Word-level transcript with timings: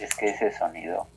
Es 0.00 0.14
que 0.14 0.26
ese 0.26 0.52
sonido. 0.52 1.08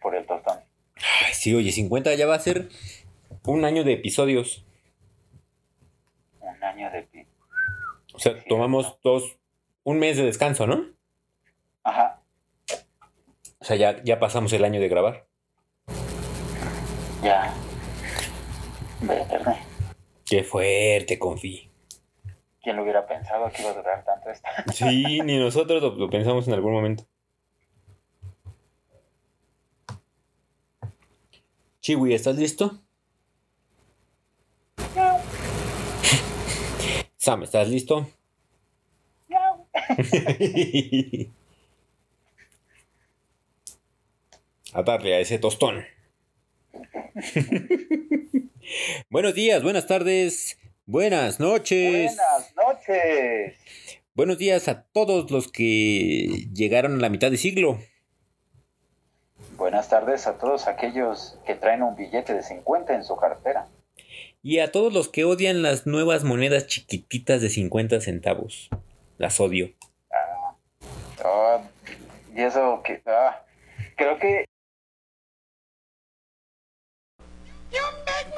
Por 0.00 0.14
el 0.14 0.26
tostón. 0.26 0.60
Ay, 0.96 1.32
sí, 1.32 1.54
oye, 1.54 1.72
50 1.72 2.14
ya 2.14 2.26
va 2.26 2.34
a 2.34 2.40
ser 2.40 2.68
un 3.44 3.64
año 3.64 3.82
de 3.82 3.94
episodios. 3.94 4.64
Un 6.40 6.62
año 6.62 6.90
de 6.90 7.02
pi. 7.02 7.26
O 8.14 8.18
sea, 8.18 8.42
tomamos 8.44 8.98
dos, 9.02 9.38
un 9.84 9.98
mes 9.98 10.16
de 10.16 10.24
descanso, 10.24 10.66
¿no? 10.66 10.86
Ajá. 11.82 12.20
O 13.58 13.64
sea, 13.64 13.76
ya, 13.76 14.02
ya 14.04 14.20
pasamos 14.20 14.52
el 14.52 14.64
año 14.64 14.80
de 14.80 14.88
grabar. 14.88 15.26
Ya. 17.22 17.52
Verde. 19.00 19.65
Qué 20.26 20.42
fuerte, 20.42 21.18
confi. 21.20 21.70
¿Quién 22.60 22.76
lo 22.76 22.82
hubiera 22.82 23.06
pensado 23.06 23.48
que 23.52 23.62
iba 23.62 23.70
a 23.70 23.74
durar 23.74 24.04
tanto 24.04 24.28
esto? 24.28 24.48
Sí, 24.74 25.20
ni 25.20 25.38
nosotros 25.38 25.80
lo, 25.80 25.94
lo 25.94 26.10
pensamos 26.10 26.48
en 26.48 26.54
algún 26.54 26.72
momento. 26.72 27.06
Chiwi, 31.80 32.14
¿estás 32.14 32.36
listo? 32.36 32.82
Sam, 37.16 37.44
¿estás 37.44 37.68
listo? 37.68 38.08
a 44.72 44.82
darle 44.82 45.14
a 45.14 45.20
ese 45.20 45.38
tostón. 45.38 45.84
Buenos 49.10 49.34
días, 49.34 49.62
buenas 49.62 49.86
tardes, 49.86 50.58
buenas 50.86 51.40
noches. 51.40 52.16
Buenas 52.16 52.54
noches. 52.56 53.54
Buenos 54.14 54.38
días 54.38 54.68
a 54.68 54.84
todos 54.84 55.30
los 55.30 55.50
que 55.50 56.46
llegaron 56.52 56.94
a 56.94 56.98
la 56.98 57.08
mitad 57.08 57.30
de 57.30 57.36
siglo. 57.36 57.78
Buenas 59.56 59.88
tardes 59.88 60.26
a 60.26 60.38
todos 60.38 60.66
aquellos 60.66 61.38
que 61.46 61.54
traen 61.54 61.82
un 61.82 61.96
billete 61.96 62.34
de 62.34 62.42
50 62.42 62.94
en 62.94 63.04
su 63.04 63.16
cartera. 63.16 63.68
Y 64.42 64.60
a 64.60 64.70
todos 64.72 64.92
los 64.92 65.08
que 65.08 65.24
odian 65.24 65.62
las 65.62 65.86
nuevas 65.86 66.24
monedas 66.24 66.66
chiquititas 66.66 67.40
de 67.40 67.50
50 67.50 68.00
centavos. 68.00 68.70
Las 69.18 69.40
odio. 69.40 69.74
Ah, 71.24 71.62
y 72.34 72.42
eso 72.42 72.80
que... 72.84 73.02
ah, 73.06 73.44
creo 73.96 74.18
que 74.18 74.44
me 77.72 78.05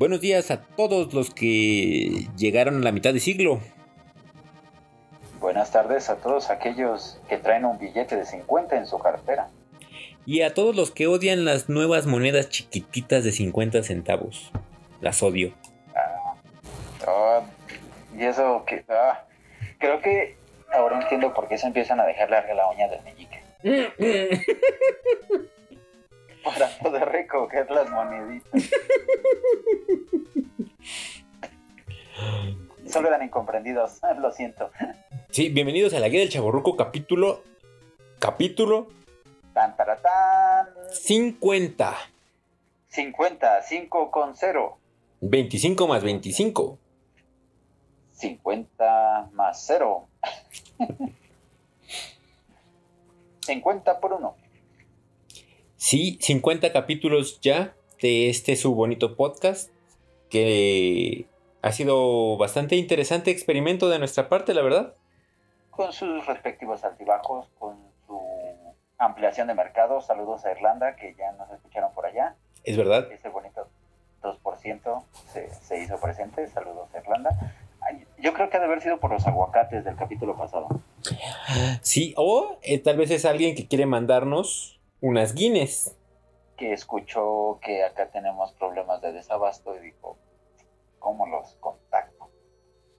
Buenos 0.00 0.22
días 0.22 0.50
a 0.50 0.62
todos 0.62 1.12
los 1.12 1.28
que 1.28 2.26
llegaron 2.34 2.76
a 2.76 2.84
la 2.84 2.90
mitad 2.90 3.12
de 3.12 3.20
siglo. 3.20 3.60
Buenas 5.40 5.72
tardes 5.72 6.08
a 6.08 6.16
todos 6.16 6.48
aquellos 6.48 7.20
que 7.28 7.36
traen 7.36 7.66
un 7.66 7.78
billete 7.78 8.16
de 8.16 8.24
50 8.24 8.78
en 8.78 8.86
su 8.86 8.98
cartera. 8.98 9.50
Y 10.24 10.40
a 10.40 10.54
todos 10.54 10.74
los 10.74 10.90
que 10.90 11.06
odian 11.06 11.44
las 11.44 11.68
nuevas 11.68 12.06
monedas 12.06 12.48
chiquititas 12.48 13.24
de 13.24 13.32
50 13.32 13.82
centavos. 13.82 14.50
Las 15.02 15.22
odio. 15.22 15.52
Ah, 17.06 17.42
y 18.16 18.24
eso 18.24 18.64
que... 18.66 18.82
ah, 18.88 19.26
creo 19.76 20.00
que 20.00 20.34
ahora 20.72 20.98
entiendo 21.02 21.34
por 21.34 21.46
qué 21.46 21.58
se 21.58 21.66
empiezan 21.66 22.00
a 22.00 22.06
dejar 22.06 22.30
larga 22.30 22.54
la 22.54 22.70
uña 22.70 22.88
del 22.88 23.02
meñique. 23.02 23.42
Para 26.44 26.68
poder 26.78 27.08
recoger 27.08 27.70
las 27.70 27.90
moneditas. 27.90 28.50
Solo 32.86 33.08
eran 33.08 33.22
incomprendidos, 33.22 34.00
lo 34.18 34.32
siento. 34.32 34.70
Sí, 35.30 35.48
bienvenidos 35.48 35.94
a 35.94 36.00
la 36.00 36.08
guía 36.08 36.20
del 36.20 36.30
chaborruco 36.30 36.76
capítulo... 36.76 37.42
Capítulo 38.18 38.88
Tan, 39.54 39.76
taratán. 39.76 40.68
50. 40.90 41.96
50, 42.88 43.62
5 43.62 44.10
con 44.10 44.36
0. 44.36 44.78
25 45.20 45.86
más 45.86 46.02
25. 46.02 46.78
50 48.12 49.30
más 49.32 49.64
0. 49.66 50.06
50 53.40 54.00
por 54.00 54.12
1. 54.12 54.36
Sí, 55.80 56.18
50 56.20 56.74
capítulos 56.74 57.40
ya 57.40 57.74
de 58.02 58.28
este 58.28 58.54
su 58.56 58.74
bonito 58.74 59.16
podcast 59.16 59.70
que 60.28 61.24
ha 61.62 61.72
sido 61.72 62.36
bastante 62.36 62.76
interesante 62.76 63.30
experimento 63.30 63.88
de 63.88 63.98
nuestra 63.98 64.28
parte, 64.28 64.52
la 64.52 64.60
verdad. 64.60 64.94
Con 65.70 65.90
sus 65.94 66.26
respectivos 66.26 66.84
altibajos, 66.84 67.48
con 67.58 67.78
su 68.06 68.20
ampliación 68.98 69.46
de 69.46 69.54
mercado. 69.54 70.02
Saludos 70.02 70.44
a 70.44 70.52
Irlanda, 70.52 70.96
que 70.96 71.14
ya 71.18 71.32
nos 71.32 71.50
escucharon 71.50 71.94
por 71.94 72.04
allá. 72.04 72.36
Es 72.62 72.76
verdad. 72.76 73.10
Ese 73.10 73.30
bonito 73.30 73.66
2% 74.20 75.04
se, 75.32 75.48
se 75.50 75.82
hizo 75.82 75.98
presente. 75.98 76.46
Saludos 76.48 76.94
a 76.94 76.98
Irlanda. 76.98 77.30
Yo 78.18 78.34
creo 78.34 78.50
que 78.50 78.58
ha 78.58 78.60
de 78.60 78.66
haber 78.66 78.82
sido 78.82 79.00
por 79.00 79.10
los 79.10 79.26
aguacates 79.26 79.86
del 79.86 79.96
capítulo 79.96 80.36
pasado. 80.36 80.68
Sí, 81.80 82.12
o 82.18 82.58
eh, 82.60 82.78
tal 82.80 82.98
vez 82.98 83.10
es 83.10 83.24
alguien 83.24 83.54
que 83.54 83.66
quiere 83.66 83.86
mandarnos 83.86 84.79
unas 85.00 85.34
guines. 85.34 85.96
Que 86.56 86.72
escuchó 86.72 87.58
que 87.62 87.84
acá 87.84 88.10
tenemos 88.10 88.52
problemas 88.52 89.00
de 89.00 89.12
desabasto 89.12 89.74
y 89.76 89.80
dijo, 89.80 90.18
¿cómo 90.98 91.26
los 91.26 91.54
contacto? 91.56 92.30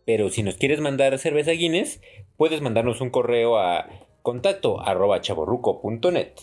Pero 0.06 0.30
si 0.30 0.44
nos 0.44 0.58
quieres 0.58 0.82
mandar 0.82 1.18
cerveza 1.20 1.52
guines, 1.52 2.02
puedes 2.38 2.62
mandarnos 2.62 3.02
un 3.02 3.10
correo 3.12 3.58
a 3.58 3.88
contacto 4.24 4.82
arroba 4.82 5.22
chaborruco.net. 5.22 6.34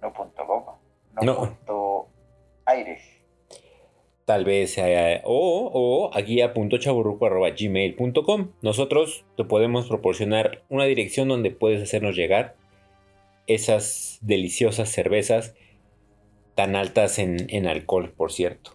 No 0.00 0.12
punto 0.12 0.46
gov, 0.46 0.64
no, 1.14 1.22
No. 1.22 1.36
punto. 1.36 2.06
Tal 4.24 4.44
vez 4.44 4.76
eh, 4.76 5.22
o, 5.24 5.70
o 5.72 6.14
a 6.14 6.20
guía.chaborruco.gmail.com. 6.20 8.50
Nosotros 8.60 9.24
te 9.38 9.44
podemos 9.44 9.88
proporcionar 9.88 10.62
una 10.68 10.84
dirección 10.84 11.28
donde 11.28 11.50
puedes 11.50 11.82
hacernos 11.82 12.14
llegar 12.14 12.54
esas 13.48 14.18
deliciosas 14.22 14.88
cervezas 14.90 15.54
tan 16.54 16.76
altas 16.76 17.18
en, 17.18 17.46
en 17.50 17.66
alcohol, 17.66 18.12
por 18.16 18.30
cierto. 18.32 18.72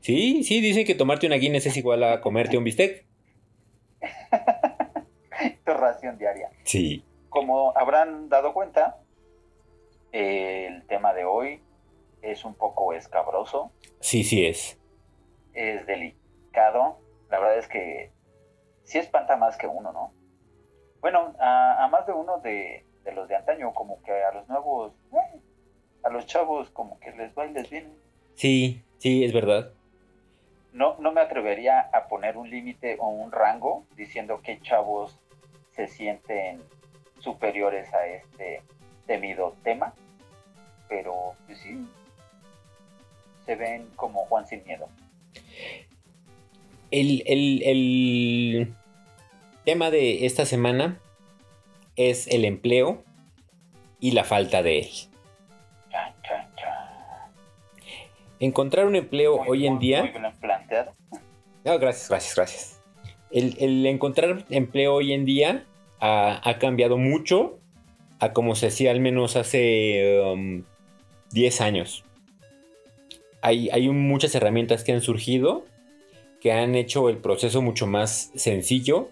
Sí, 0.00 0.42
sí, 0.44 0.60
dicen 0.60 0.84
que 0.86 0.94
tomarte 0.94 1.26
una 1.26 1.36
Guinness 1.36 1.66
es 1.66 1.76
igual 1.76 2.02
a 2.04 2.20
comerte 2.20 2.56
un 2.58 2.64
bistec. 2.64 3.06
Tu 5.64 5.72
ración 5.72 6.18
diaria. 6.18 6.50
Sí. 6.64 7.04
Como 7.28 7.76
habrán 7.76 8.28
dado 8.28 8.52
cuenta, 8.52 8.98
eh, 10.12 10.66
el 10.68 10.86
tema 10.86 11.12
de 11.14 11.24
hoy 11.24 11.62
es 12.22 12.44
un 12.44 12.54
poco 12.54 12.92
escabroso, 12.92 13.72
Sí, 14.00 14.24
sí 14.24 14.44
es. 14.46 14.78
es 15.54 15.86
delicado. 15.86 16.98
La 17.30 17.38
verdad 17.38 17.58
es 17.58 17.68
que 17.68 18.12
sí 18.82 18.98
espanta 18.98 19.36
más 19.36 19.56
que 19.56 19.66
uno, 19.66 19.92
¿no? 19.92 20.12
Bueno, 21.00 21.34
a, 21.38 21.84
a 21.84 21.88
más 21.88 22.06
de 22.06 22.12
uno 22.12 22.38
de, 22.40 22.84
de 23.04 23.12
los 23.12 23.28
de 23.28 23.36
antaño, 23.36 23.72
como 23.74 24.02
que 24.02 24.12
a 24.12 24.32
los 24.32 24.48
nuevos, 24.48 24.92
eh, 25.12 25.38
a 26.02 26.10
los 26.10 26.26
chavos, 26.26 26.70
como 26.70 26.98
que 27.00 27.10
les 27.12 27.32
va 27.36 27.46
y 27.46 27.52
les 27.52 27.68
viene. 27.70 27.90
Sí, 28.34 28.82
sí, 28.98 29.24
es 29.24 29.32
verdad. 29.32 29.72
No, 30.72 30.96
no 30.98 31.10
me 31.12 31.20
atrevería 31.20 31.80
a 31.92 32.06
poner 32.08 32.36
un 32.36 32.48
límite 32.48 32.96
o 33.00 33.08
un 33.08 33.32
rango 33.32 33.84
diciendo 33.96 34.40
que 34.42 34.60
chavos 34.60 35.18
se 35.72 35.88
sienten 35.88 36.62
superiores 37.18 37.92
a 37.92 38.06
este 38.06 38.62
temido 39.06 39.56
tema, 39.64 39.94
pero 40.88 41.34
pues 41.46 41.58
sí, 41.58 41.86
se 43.46 43.56
ven 43.56 43.88
como 43.96 44.24
Juan 44.26 44.46
sin 44.46 44.64
miedo. 44.64 44.88
El, 46.90 47.22
el- 47.26 47.62
el 47.64 48.74
tema 49.64 49.90
de 49.90 50.26
esta 50.26 50.44
semana 50.46 50.98
es 52.08 52.26
el 52.28 52.44
empleo 52.44 53.04
y 54.00 54.12
la 54.12 54.24
falta 54.24 54.62
de 54.62 54.80
él. 54.80 54.88
Encontrar 58.38 58.86
un 58.86 58.96
empleo 58.96 59.38
Muy, 59.38 59.48
hoy 59.48 59.66
en 59.66 59.74
muy, 59.74 59.82
día... 59.82 60.02
Muy 60.02 60.10
bien 60.12 60.32
planteado. 60.40 60.92
Ah, 61.66 61.76
gracias, 61.76 62.08
gracias, 62.08 62.34
gracias. 62.36 62.82
el, 63.30 63.56
el 63.60 63.84
encontrar 63.84 64.46
empleo 64.48 64.94
hoy 64.94 65.12
en 65.12 65.26
día 65.26 65.66
ha, 66.00 66.40
ha 66.48 66.58
cambiado 66.58 66.96
mucho 66.96 67.58
a 68.18 68.32
como 68.32 68.54
se 68.54 68.68
hacía 68.68 68.90
al 68.90 69.00
menos 69.00 69.36
hace 69.36 70.20
um, 70.24 70.62
10 71.32 71.60
años. 71.60 72.04
Hay, 73.42 73.70
hay 73.70 73.88
muchas 73.88 74.34
herramientas 74.34 74.84
que 74.84 74.92
han 74.92 75.00
surgido 75.00 75.64
que 76.40 76.52
han 76.52 76.74
hecho 76.74 77.08
el 77.08 77.18
proceso 77.18 77.60
mucho 77.62 77.86
más 77.86 78.30
sencillo 78.34 79.10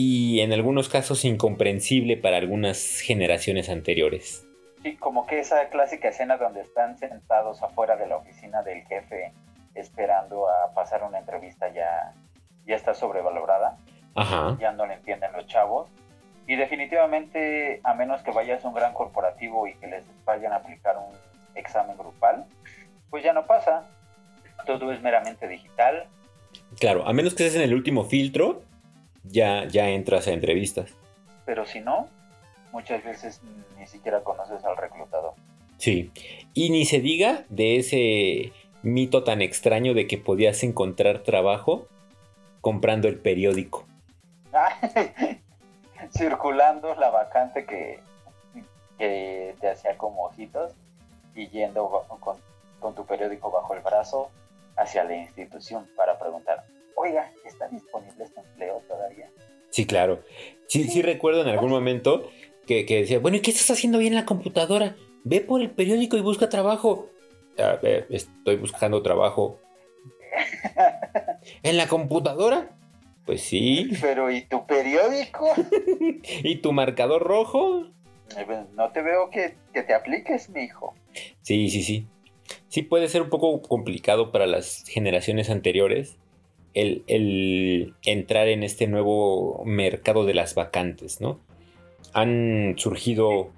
y 0.00 0.42
en 0.42 0.52
algunos 0.52 0.88
casos 0.88 1.24
incomprensible 1.24 2.16
para 2.16 2.36
algunas 2.36 3.00
generaciones 3.00 3.68
anteriores. 3.68 4.46
Sí, 4.84 4.94
como 4.94 5.26
que 5.26 5.40
esa 5.40 5.70
clásica 5.70 6.10
escena 6.10 6.36
donde 6.36 6.60
están 6.60 6.96
sentados 6.96 7.64
afuera 7.64 7.96
de 7.96 8.06
la 8.06 8.18
oficina 8.18 8.62
del 8.62 8.86
jefe 8.86 9.32
esperando 9.74 10.48
a 10.48 10.72
pasar 10.72 11.02
una 11.02 11.18
entrevista 11.18 11.74
ya, 11.74 12.14
ya 12.64 12.76
está 12.76 12.94
sobrevalorada. 12.94 13.76
Ajá. 14.14 14.56
Ya 14.60 14.70
no 14.70 14.86
le 14.86 14.94
entienden 14.94 15.32
los 15.32 15.48
chavos. 15.48 15.88
Y 16.46 16.54
definitivamente, 16.54 17.80
a 17.82 17.92
menos 17.94 18.22
que 18.22 18.30
vayas 18.30 18.64
a 18.64 18.68
un 18.68 18.74
gran 18.74 18.94
corporativo 18.94 19.66
y 19.66 19.74
que 19.74 19.88
les 19.88 20.04
vayan 20.24 20.52
a 20.52 20.58
aplicar 20.58 20.96
un 20.96 21.12
examen 21.56 21.98
grupal, 21.98 22.44
pues 23.10 23.24
ya 23.24 23.32
no 23.32 23.48
pasa. 23.48 23.90
Todo 24.64 24.92
es 24.92 25.02
meramente 25.02 25.48
digital. 25.48 26.06
Claro, 26.78 27.04
a 27.04 27.12
menos 27.12 27.34
que 27.34 27.44
estés 27.44 27.60
en 27.60 27.68
el 27.68 27.74
último 27.74 28.04
filtro, 28.04 28.62
ya, 29.24 29.66
ya 29.66 29.88
entras 29.90 30.28
a 30.28 30.32
entrevistas. 30.32 30.94
Pero 31.44 31.66
si 31.66 31.80
no, 31.80 32.08
muchas 32.72 33.04
veces 33.04 33.40
ni 33.78 33.86
siquiera 33.86 34.22
conoces 34.22 34.64
al 34.64 34.76
reclutador. 34.76 35.34
Sí. 35.78 36.10
Y 36.54 36.70
ni 36.70 36.84
se 36.84 37.00
diga 37.00 37.44
de 37.48 37.76
ese 37.76 38.52
mito 38.82 39.24
tan 39.24 39.42
extraño 39.42 39.94
de 39.94 40.06
que 40.06 40.18
podías 40.18 40.62
encontrar 40.62 41.20
trabajo 41.20 41.86
comprando 42.60 43.08
el 43.08 43.18
periódico. 43.18 43.86
Circulando 46.16 46.94
la 46.94 47.10
vacante 47.10 47.66
que, 47.66 48.00
que 48.98 49.54
te 49.60 49.70
hacía 49.70 49.96
como 49.96 50.24
ojitos 50.24 50.72
y 51.34 51.48
yendo 51.48 52.06
con 52.80 52.94
tu 52.94 53.06
periódico 53.06 53.50
bajo 53.50 53.74
el 53.74 53.80
brazo 53.80 54.30
hacia 54.76 55.04
la 55.04 55.16
institución 55.16 55.88
para 55.96 56.18
preguntar, 56.18 56.64
oiga, 56.98 57.32
¿está 57.46 57.68
disponible 57.68 58.24
este 58.24 58.40
empleo 58.40 58.82
todavía? 58.88 59.30
Sí, 59.70 59.86
claro. 59.86 60.22
Sí, 60.66 60.84
sí 60.84 61.02
recuerdo 61.02 61.42
en 61.42 61.48
algún 61.48 61.70
momento 61.70 62.30
que, 62.66 62.84
que 62.86 62.96
decía, 63.00 63.18
bueno, 63.18 63.36
¿y 63.36 63.40
qué 63.40 63.50
estás 63.50 63.70
haciendo 63.70 63.98
bien 63.98 64.12
en 64.12 64.18
la 64.20 64.26
computadora? 64.26 64.96
Ve 65.24 65.40
por 65.40 65.60
el 65.60 65.70
periódico 65.70 66.16
y 66.16 66.20
busca 66.20 66.48
trabajo. 66.48 67.08
"A 67.58 67.76
ver, 67.82 68.06
estoy 68.10 68.56
buscando 68.56 69.02
trabajo. 69.02 69.58
¿En 71.62 71.76
la 71.76 71.88
computadora? 71.88 72.70
Pues 73.26 73.42
sí. 73.42 73.90
Pero 74.00 74.30
¿y 74.30 74.42
tu 74.46 74.66
periódico? 74.66 75.48
¿Y 76.42 76.56
tu 76.56 76.72
marcador 76.72 77.22
rojo? 77.22 77.86
Eh, 78.36 78.44
pues, 78.46 78.58
No 78.74 78.90
te 78.92 79.02
veo 79.02 79.30
que, 79.30 79.56
que 79.72 79.82
te 79.82 79.94
apliques, 79.94 80.48
mi 80.50 80.62
hijo. 80.62 80.94
Sí, 81.42 81.68
sí, 81.68 81.82
sí. 81.82 82.06
Sí 82.68 82.82
puede 82.82 83.08
ser 83.08 83.22
un 83.22 83.30
poco 83.30 83.60
complicado 83.62 84.32
para 84.32 84.46
las 84.46 84.84
generaciones 84.86 85.50
anteriores 85.50 86.16
el, 86.74 87.94
entrar 88.04 88.48
en 88.48 88.62
este 88.62 88.86
nuevo 88.86 89.62
mercado 89.64 90.24
de 90.24 90.34
las 90.34 90.54
vacantes, 90.54 91.20
¿no? 91.20 91.40
Han 92.12 92.74
surgido 92.76 93.50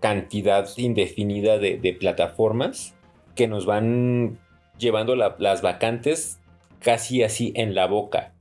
cantidad 0.00 0.68
indefinida 0.76 1.58
de, 1.58 1.96
plataformas 1.98 2.94
que 3.34 3.48
nos 3.48 3.66
van 3.66 4.38
llevando 4.78 5.16
la- 5.16 5.36
las 5.38 5.62
vacantes 5.62 6.40
casi 6.80 7.22
así 7.22 7.52
en 7.56 7.74
la 7.74 7.86
boca. 7.86 8.32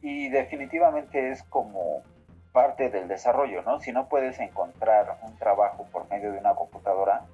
Y 0.00 0.28
definitivamente 0.28 1.30
es 1.30 1.42
como 1.44 2.02
parte 2.52 2.90
del 2.90 3.08
desarrollo, 3.08 3.62
¿no? 3.62 3.80
Si 3.80 3.92
no 3.92 4.08
puedes 4.08 4.38
encontrar 4.38 5.18
un 5.22 5.36
trabajo 5.36 5.86
por 5.92 6.08
medio 6.08 6.32
de 6.32 6.38
una 6.38 6.54
computadora, 6.54 7.24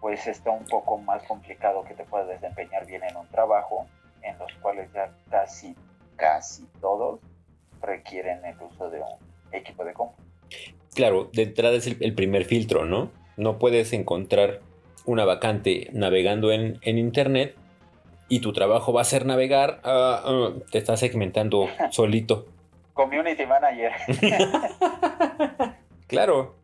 pues 0.00 0.26
está 0.26 0.50
un 0.50 0.64
poco 0.64 0.98
más 0.98 1.22
complicado 1.24 1.84
que 1.84 1.94
te 1.94 2.04
puedas 2.04 2.28
desempeñar 2.28 2.86
bien 2.86 3.02
en 3.04 3.16
un 3.16 3.26
trabajo 3.28 3.86
en 4.22 4.38
los 4.38 4.52
cuales 4.60 4.90
ya 4.92 5.12
casi, 5.30 5.74
casi 6.16 6.66
todos 6.80 7.20
requieren 7.80 8.44
el 8.44 8.56
uso 8.60 8.90
de 8.90 9.00
un 9.00 9.18
equipo 9.52 9.84
de 9.84 9.92
compu. 9.92 10.14
Claro, 10.94 11.30
de 11.32 11.42
entrada 11.42 11.76
es 11.76 11.86
el, 11.86 11.96
el 12.00 12.14
primer 12.14 12.44
filtro, 12.44 12.84
¿no? 12.84 13.10
No 13.36 13.58
puedes 13.58 13.92
encontrar 13.92 14.60
una 15.04 15.24
vacante 15.24 15.88
navegando 15.92 16.52
en, 16.52 16.78
en 16.82 16.98
internet 16.98 17.56
y 18.28 18.40
tu 18.40 18.52
trabajo 18.52 18.92
va 18.92 19.00
a 19.00 19.04
ser 19.04 19.24
navegar, 19.24 19.80
ah, 19.84 20.22
ah, 20.24 20.52
te 20.70 20.78
estás 20.78 21.00
segmentando 21.00 21.68
solito. 21.90 22.46
Community 22.94 23.46
Manager. 23.46 23.92
Claro, 26.08 26.54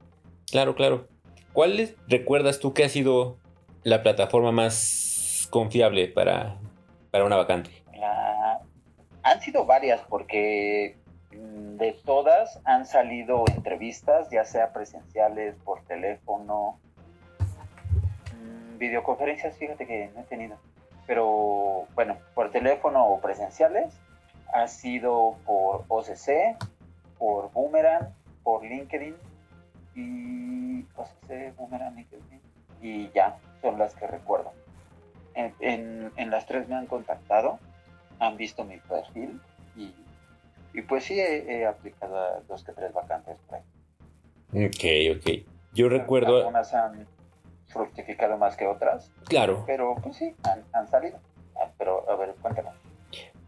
claro, 0.51 0.75
claro. 0.75 1.07
¿Cuál 1.53 1.95
recuerdas 2.09 2.61
tú 2.61 2.73
que 2.73 2.83
ha 2.83 2.89
sido 2.89 3.37
la 3.83 4.03
plataforma 4.03 4.53
más 4.53 5.47
confiable 5.51 6.09
para, 6.09 6.57
para 7.15 7.27
una 7.27 7.37
vacante? 7.37 7.71
La- 7.97 8.59
Han 9.23 9.41
sido 9.41 9.65
varias 9.67 10.01
porque 10.09 10.97
mm, 11.31 11.77
de 11.77 11.93
todas 12.05 12.61
han 12.65 12.87
salido 12.87 13.45
entrevistas, 13.55 14.29
ya 14.33 14.45
sea 14.45 14.73
presenciales, 14.73 15.55
por 15.65 15.85
teléfono, 15.85 16.81
mm, 18.35 18.79
videoconferencias, 18.79 19.57
fíjate 19.57 19.87
que 19.87 20.11
no 20.13 20.23
he 20.23 20.25
tenido. 20.25 20.57
Pero 21.07 21.87
bueno, 21.95 22.17
por 22.35 22.51
teléfono 22.51 23.07
o 23.07 23.21
presenciales 23.21 23.95
ha 24.53 24.67
sido 24.67 25.37
por 25.47 25.85
OCC, 25.87 26.57
por 27.17 27.53
Boomerang, 27.53 28.09
por 28.43 28.65
LinkedIn 28.65 29.15
y 29.95 30.83
OCC, 30.97 31.55
Boomerang, 31.57 31.95
LinkedIn 31.95 32.41
y 32.83 33.09
ya, 33.13 33.37
son 33.63 33.79
las 33.79 33.95
que 33.95 34.09
recuerdo. 34.09 34.53
En, 35.35 35.55
en- 35.61 36.13
en 36.17 36.31
las 36.31 36.47
tres 36.47 36.69
me 36.69 36.75
han 36.77 36.87
contactado, 36.87 37.59
han 38.21 38.37
visto 38.37 38.65
mi 38.65 38.79
perfil 38.79 39.41
y, 39.77 39.93
y 40.73 40.83
pues 40.83 41.05
sí 41.05 41.19
he, 41.19 41.59
he 41.61 41.67
aplicado 41.67 42.17
a 42.17 42.41
dos 42.49 42.63
que 42.65 42.73
tres 42.73 42.93
vacantes 42.93 43.37
por 43.49 43.57
ahí. 43.59 44.67
Ok, 44.67 45.19
ok. 45.19 45.47
Yo 45.73 45.89
recuerdo, 45.89 46.37
Algunas 46.39 46.73
han 46.75 47.07
fructificado 47.67 48.39
más 48.39 48.57
que 48.57 48.67
otras, 48.67 49.11
claro, 49.25 49.65
pero 49.67 49.97
pues 50.01 50.17
sí, 50.17 50.35
han, 50.45 50.63
han 50.73 50.87
salido. 50.89 51.19
Ah, 51.57 51.69
pero 51.77 52.09
a 52.09 52.15
ver, 52.17 52.35
cuéntame. 52.41 52.69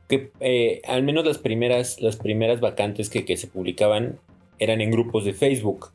que 0.08 0.32
eh, 0.40 0.82
al 0.86 1.02
menos 1.04 1.24
las 1.24 1.38
primeras, 1.38 2.00
las 2.00 2.16
primeras 2.16 2.58
vacantes 2.60 3.08
que, 3.10 3.24
que 3.24 3.36
se 3.36 3.46
publicaban 3.46 4.18
eran 4.58 4.80
en 4.80 4.90
grupos 4.90 5.24
de 5.24 5.34
Facebook. 5.34 5.92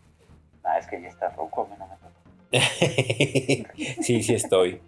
Ah, 0.64 0.78
es 0.78 0.88
que 0.88 1.02
ya 1.02 1.10
está 1.10 1.30
mí 1.70 1.76
no 1.78 1.88
me 1.88 1.96
sí, 4.02 4.24
sí 4.24 4.34
estoy. 4.36 4.82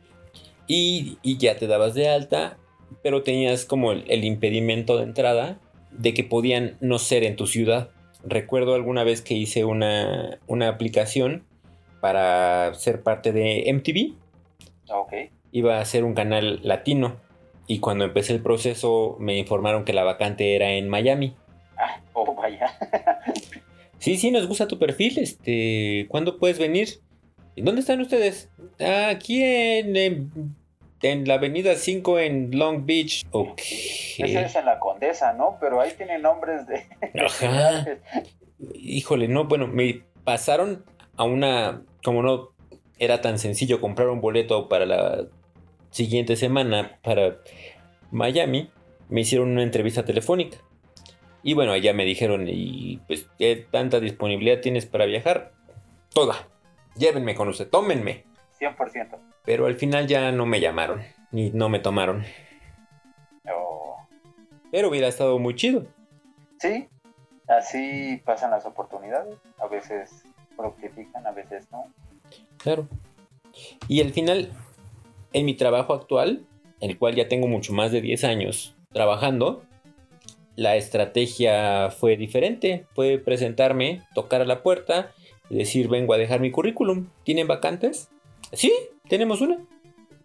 Y, 0.67 1.17
y 1.21 1.37
ya 1.37 1.57
te 1.57 1.67
dabas 1.67 1.93
de 1.93 2.09
alta, 2.09 2.57
pero 3.01 3.23
tenías 3.23 3.65
como 3.65 3.91
el, 3.91 4.05
el 4.07 4.23
impedimento 4.23 4.97
de 4.97 5.03
entrada 5.03 5.59
de 5.91 6.13
que 6.13 6.23
podían 6.23 6.77
no 6.81 6.99
ser 6.99 7.23
en 7.23 7.35
tu 7.35 7.47
ciudad. 7.47 7.89
Recuerdo 8.23 8.73
alguna 8.75 9.03
vez 9.03 9.21
que 9.21 9.33
hice 9.33 9.65
una, 9.65 10.39
una 10.47 10.69
aplicación 10.69 11.43
para 12.01 12.73
ser 12.75 13.03
parte 13.03 13.31
de 13.31 13.65
MTV. 13.73 14.13
Ah, 14.89 14.99
Ok, 14.99 15.13
Iba 15.51 15.79
a 15.79 15.85
ser 15.85 16.03
un 16.03 16.13
canal 16.13 16.59
latino. 16.63 17.17
Y 17.67 17.79
cuando 17.79 18.03
empecé 18.05 18.33
el 18.33 18.41
proceso 18.41 19.15
me 19.19 19.37
informaron 19.37 19.85
que 19.85 19.93
la 19.93 20.03
vacante 20.03 20.55
era 20.55 20.71
en 20.73 20.89
Miami. 20.89 21.35
ah, 21.77 22.01
oh 22.13 22.33
vaya. 22.35 22.67
Sí, 23.99 24.17
sí, 24.17 24.31
nos 24.31 24.47
gusta 24.47 24.67
tu 24.67 24.77
perfil. 24.79 25.17
Este, 25.17 26.07
¿cuándo 26.09 26.37
puedes 26.37 26.59
venir? 26.59 26.99
¿Y 27.55 27.61
dónde 27.61 27.81
están 27.81 28.01
ustedes? 28.01 28.49
"Ah, 28.79 29.09
aquí 29.09 29.43
en, 29.43 29.95
en, 29.95 30.55
en 31.01 31.27
la 31.27 31.35
avenida 31.35 31.75
5 31.75 32.19
en 32.19 32.57
Long 32.57 32.85
Beach. 32.85 33.25
Ok. 33.31 33.61
Esa 34.17 34.41
es 34.41 34.55
en 34.55 34.65
la 34.65 34.79
Condesa, 34.79 35.33
¿no? 35.33 35.57
Pero 35.59 35.81
ahí 35.81 35.91
tiene 35.95 36.17
nombres 36.19 36.65
de... 36.67 36.85
Ajá. 37.23 37.85
Híjole, 38.75 39.27
no, 39.27 39.45
bueno, 39.45 39.67
me 39.67 40.03
pasaron 40.23 40.85
a 41.17 41.23
una. 41.25 41.83
Como 42.03 42.21
no 42.23 42.49
era 42.99 43.21
tan 43.21 43.37
sencillo 43.39 43.81
comprar 43.81 44.09
un 44.09 44.21
boleto 44.21 44.69
para 44.69 44.85
la 44.85 45.25
siguiente 45.89 46.35
semana 46.35 46.99
para 47.03 47.37
Miami, 48.11 48.69
me 49.09 49.21
hicieron 49.21 49.49
una 49.49 49.63
entrevista 49.63 50.05
telefónica. 50.05 50.57
Y 51.43 51.53
bueno, 51.53 51.73
allá 51.73 51.93
me 51.93 52.05
dijeron, 52.05 52.47
y 52.47 53.01
pues, 53.07 53.27
¿qué 53.37 53.65
tanta 53.69 53.99
disponibilidad 53.99 54.61
tienes 54.61 54.85
para 54.85 55.05
viajar? 55.05 55.51
Toda. 56.13 56.47
Llévenme 56.95 57.35
con 57.35 57.47
usted, 57.49 57.69
tómenme. 57.69 58.23
100%. 58.59 59.17
Pero 59.45 59.65
al 59.65 59.75
final 59.75 60.07
ya 60.07 60.31
no 60.31 60.45
me 60.45 60.59
llamaron, 60.59 61.01
ni 61.31 61.49
no 61.49 61.69
me 61.69 61.79
tomaron. 61.79 62.23
Oh, 63.53 63.97
Pero 64.71 64.89
hubiera 64.89 65.07
estado 65.07 65.37
muy 65.39 65.55
chido. 65.55 65.85
Sí, 66.59 66.87
así 67.47 68.21
pasan 68.23 68.51
las 68.51 68.65
oportunidades. 68.65 69.37
A 69.59 69.67
veces 69.67 70.23
fructifican, 70.55 71.25
a 71.27 71.31
veces 71.31 71.67
no. 71.71 71.85
Claro. 72.57 72.87
Y 73.87 74.01
al 74.01 74.11
final, 74.11 74.51
en 75.33 75.45
mi 75.45 75.55
trabajo 75.55 75.93
actual, 75.93 76.45
el 76.79 76.97
cual 76.97 77.15
ya 77.15 77.27
tengo 77.27 77.47
mucho 77.47 77.73
más 77.73 77.91
de 77.91 78.01
10 78.01 78.23
años 78.23 78.75
trabajando, 78.91 79.63
la 80.55 80.75
estrategia 80.75 81.89
fue 81.89 82.15
diferente. 82.15 82.85
Fue 82.93 83.17
presentarme, 83.17 84.03
tocar 84.13 84.41
a 84.41 84.45
la 84.45 84.63
puerta 84.63 85.11
decir, 85.53 85.87
vengo 85.87 86.13
a 86.13 86.17
dejar 86.17 86.39
mi 86.39 86.51
currículum. 86.51 87.07
¿Tienen 87.23 87.47
vacantes? 87.47 88.09
Sí, 88.51 88.71
tenemos 89.07 89.41
una. 89.41 89.57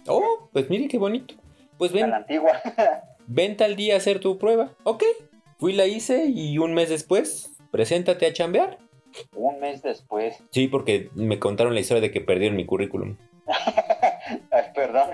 Oh, 0.07 0.49
pues 0.53 0.71
mire 0.71 0.89
qué 0.89 0.99
bonito. 0.99 1.35
Pues 1.77 1.93
ven, 1.93 2.11
la 2.11 2.19
antigua. 2.19 2.53
ven 3.27 3.57
tal 3.57 3.77
día 3.77 3.95
a 3.95 3.99
hacer 3.99 4.21
tu 4.21 4.39
prueba. 4.39 4.73
Ok. 4.85 5.05
Fui, 5.59 5.73
la 5.73 5.87
hice 5.87 6.27
y 6.27 6.59
un 6.59 6.73
mes 6.75 6.89
después, 6.89 7.57
preséntate 7.73 8.27
a 8.27 8.33
chambear. 8.33 8.79
Un 9.35 9.59
mes 9.59 9.83
después. 9.83 10.37
Sí, 10.51 10.69
porque 10.69 11.11
me 11.15 11.39
contaron 11.39 11.75
la 11.75 11.81
historia 11.81 12.01
de 12.01 12.13
que 12.13 12.21
perdieron 12.21 12.57
mi 12.57 12.65
currículum. 12.65 13.17
Ay, 14.51 14.65
perdón. 14.75 15.11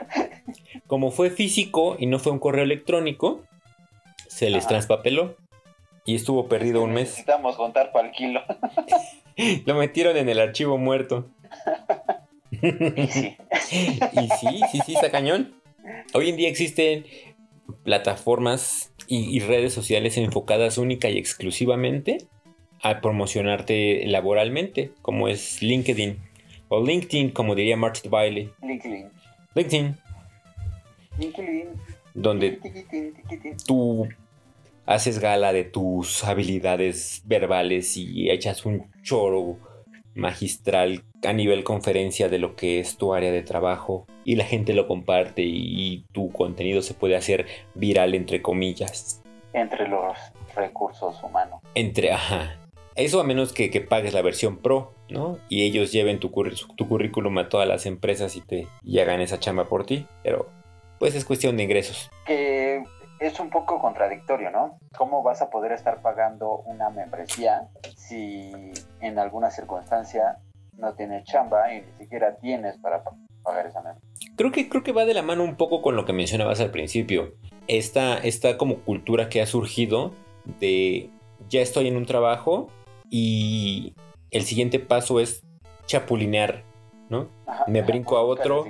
Como 0.86 1.10
fue 1.10 1.30
físico 1.30 1.96
y 1.98 2.06
no 2.06 2.18
fue 2.18 2.32
un 2.32 2.38
correo 2.38 2.64
electrónico, 2.64 3.42
se 4.28 4.50
les 4.50 4.64
Ajá. 4.64 4.70
transpapeló 4.70 5.36
y 6.04 6.14
estuvo 6.14 6.46
perdido 6.48 6.82
un 6.82 6.92
mes. 6.92 7.08
Necesitamos 7.08 7.56
contar 7.56 7.92
para 7.92 8.08
el 8.08 8.14
kilo. 8.14 8.42
Lo 9.66 9.74
metieron 9.74 10.16
en 10.16 10.28
el 10.28 10.40
archivo 10.40 10.78
muerto. 10.78 11.28
Y 12.50 12.56
sí. 13.08 13.36
Y 14.12 14.28
sí, 14.28 14.60
sí, 14.70 14.80
sí, 14.86 14.94
está 14.94 15.10
cañón. 15.10 15.54
Hoy 16.12 16.30
en 16.30 16.36
día 16.36 16.48
existen 16.48 17.04
plataformas 17.82 18.92
y, 19.08 19.36
y 19.36 19.40
redes 19.40 19.72
sociales 19.72 20.16
enfocadas 20.16 20.78
única 20.78 21.08
y 21.08 21.18
exclusivamente 21.18 22.18
a 22.82 23.00
promocionarte 23.00 24.04
laboralmente, 24.06 24.92
como 25.02 25.28
es 25.28 25.62
LinkedIn 25.62 26.18
o 26.68 26.84
LinkedIn, 26.84 27.30
como 27.30 27.54
diría 27.54 27.76
Martin 27.76 28.10
Bailey. 28.10 28.50
LinkedIn. 28.62 29.10
LinkedIn, 29.54 29.96
LinkedIn. 31.18 31.68
donde 32.14 32.50
Tiquitín, 32.52 33.14
tiquitín. 33.14 33.56
Haces 34.86 35.18
gala 35.18 35.52
de 35.52 35.64
tus 35.64 36.24
habilidades 36.24 37.22
verbales 37.24 37.96
y 37.96 38.30
echas 38.30 38.66
un 38.66 38.90
choro 39.02 39.58
magistral 40.14 41.02
a 41.24 41.32
nivel 41.32 41.64
conferencia 41.64 42.28
de 42.28 42.38
lo 42.38 42.54
que 42.54 42.78
es 42.78 42.96
tu 42.96 43.14
área 43.14 43.32
de 43.32 43.42
trabajo 43.42 44.06
y 44.24 44.36
la 44.36 44.44
gente 44.44 44.72
lo 44.72 44.86
comparte 44.86 45.42
y 45.42 46.04
tu 46.12 46.30
contenido 46.30 46.82
se 46.82 46.94
puede 46.94 47.16
hacer 47.16 47.46
viral 47.74 48.14
entre 48.14 48.40
comillas. 48.42 49.22
Entre 49.52 49.88
los 49.88 50.16
recursos 50.54 51.16
humanos. 51.22 51.60
Entre, 51.74 52.12
ajá. 52.12 52.60
Eso 52.94 53.20
a 53.20 53.24
menos 53.24 53.52
que, 53.52 53.70
que 53.70 53.80
pagues 53.80 54.14
la 54.14 54.22
versión 54.22 54.58
pro, 54.58 54.94
¿no? 55.08 55.38
Y 55.48 55.62
ellos 55.62 55.90
lleven 55.90 56.20
tu, 56.20 56.30
curr- 56.30 56.76
tu 56.76 56.88
currículum 56.88 57.36
a 57.38 57.48
todas 57.48 57.66
las 57.66 57.86
empresas 57.86 58.36
y 58.36 58.40
te 58.40 58.68
y 58.84 59.00
hagan 59.00 59.20
esa 59.20 59.40
chamba 59.40 59.68
por 59.68 59.84
ti. 59.84 60.06
Pero 60.22 60.48
pues 61.00 61.16
es 61.16 61.24
cuestión 61.24 61.56
de 61.56 61.64
ingresos. 61.64 62.08
Que 62.24 62.84
es 63.26 63.40
un 63.40 63.50
poco 63.50 63.80
contradictorio, 63.80 64.50
¿no? 64.50 64.78
¿Cómo 64.96 65.22
vas 65.22 65.40
a 65.42 65.50
poder 65.50 65.72
estar 65.72 66.02
pagando 66.02 66.58
una 66.66 66.90
membresía 66.90 67.68
si 67.96 68.52
en 69.00 69.18
alguna 69.18 69.50
circunstancia 69.50 70.38
no 70.76 70.94
tienes 70.94 71.24
chamba 71.24 71.72
y 71.72 71.82
ni 71.82 71.92
siquiera 71.98 72.36
tienes 72.36 72.76
para 72.78 73.02
pa- 73.04 73.16
pagar 73.42 73.66
esa 73.66 73.80
membresía? 73.82 74.10
Creo 74.36 74.52
que, 74.52 74.68
creo 74.68 74.82
que 74.82 74.92
va 74.92 75.04
de 75.04 75.14
la 75.14 75.22
mano 75.22 75.44
un 75.44 75.56
poco 75.56 75.80
con 75.82 75.96
lo 75.96 76.04
que 76.04 76.12
mencionabas 76.12 76.60
al 76.60 76.70
principio. 76.70 77.34
Esta, 77.68 78.18
esta 78.18 78.58
como 78.58 78.80
cultura 78.80 79.28
que 79.28 79.40
ha 79.40 79.46
surgido 79.46 80.12
de 80.60 81.10
ya 81.48 81.60
estoy 81.60 81.88
en 81.88 81.96
un 81.96 82.06
trabajo 82.06 82.68
y 83.10 83.94
el 84.30 84.42
siguiente 84.42 84.80
paso 84.80 85.20
es 85.20 85.42
chapulinear, 85.86 86.62
¿no? 87.08 87.28
Ajá, 87.46 87.64
Me 87.68 87.82
brinco 87.82 88.16
a 88.16 88.22
otro. 88.22 88.64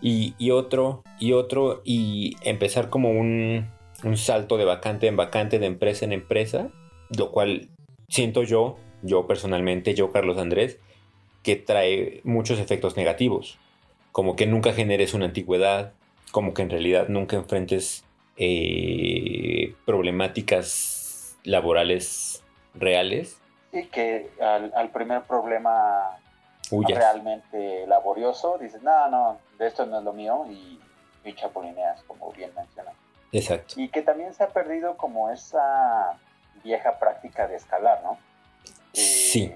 Y, 0.00 0.34
y 0.38 0.52
otro, 0.52 1.02
y 1.18 1.32
otro, 1.32 1.82
y 1.84 2.36
empezar 2.42 2.88
como 2.88 3.10
un, 3.10 3.68
un 4.04 4.16
salto 4.16 4.56
de 4.56 4.64
vacante 4.64 5.06
en 5.06 5.16
vacante, 5.16 5.58
de 5.58 5.66
empresa 5.66 6.04
en 6.04 6.12
empresa, 6.12 6.68
lo 7.16 7.30
cual 7.32 7.68
siento 8.08 8.42
yo, 8.42 8.76
yo 9.02 9.26
personalmente, 9.26 9.94
yo 9.94 10.12
Carlos 10.12 10.38
Andrés, 10.38 10.78
que 11.42 11.56
trae 11.56 12.20
muchos 12.24 12.58
efectos 12.58 12.96
negativos, 12.96 13.58
como 14.12 14.36
que 14.36 14.46
nunca 14.46 14.72
generes 14.72 15.14
una 15.14 15.26
antigüedad, 15.26 15.92
como 16.32 16.54
que 16.54 16.62
en 16.62 16.70
realidad 16.70 17.08
nunca 17.08 17.36
enfrentes 17.36 18.04
eh, 18.36 19.74
problemáticas 19.84 21.36
laborales 21.44 22.42
reales, 22.74 23.40
Y 23.72 23.84
que 23.86 24.30
al, 24.40 24.72
al 24.74 24.90
primer 24.90 25.22
problema 25.22 26.18
huyas. 26.70 26.98
realmente 26.98 27.86
laborioso 27.86 28.58
dices, 28.58 28.82
no, 28.82 29.08
no, 29.08 29.38
de 29.58 29.66
esto 29.66 29.84
no 29.86 29.98
es 29.98 30.04
lo 30.04 30.12
mío 30.12 30.46
y, 30.50 30.78
y 31.24 31.32
chapulineas, 31.34 32.02
como 32.04 32.32
bien 32.32 32.50
mencionas. 32.56 32.94
Exacto. 33.32 33.74
Y 33.76 33.88
que 33.88 34.02
también 34.02 34.32
se 34.34 34.42
ha 34.44 34.48
perdido 34.48 34.96
como 34.96 35.30
esa 35.30 36.18
vieja 36.64 36.98
práctica 36.98 37.46
de 37.46 37.56
escalar, 37.56 38.00
¿no? 38.02 38.18
De- 38.92 39.00
Sí. 39.00 39.54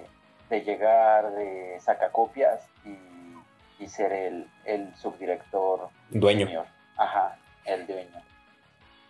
De 0.50 0.60
llegar 0.62 1.30
de 1.32 1.78
sacacopias 1.80 2.60
y, 2.84 3.82
y 3.82 3.88
ser 3.88 4.12
el, 4.12 4.50
el 4.66 4.94
subdirector. 4.96 5.88
Dueño, 6.10 6.44
senior. 6.46 6.66
Ajá, 6.98 7.38
el 7.64 7.86
dueño. 7.86 8.22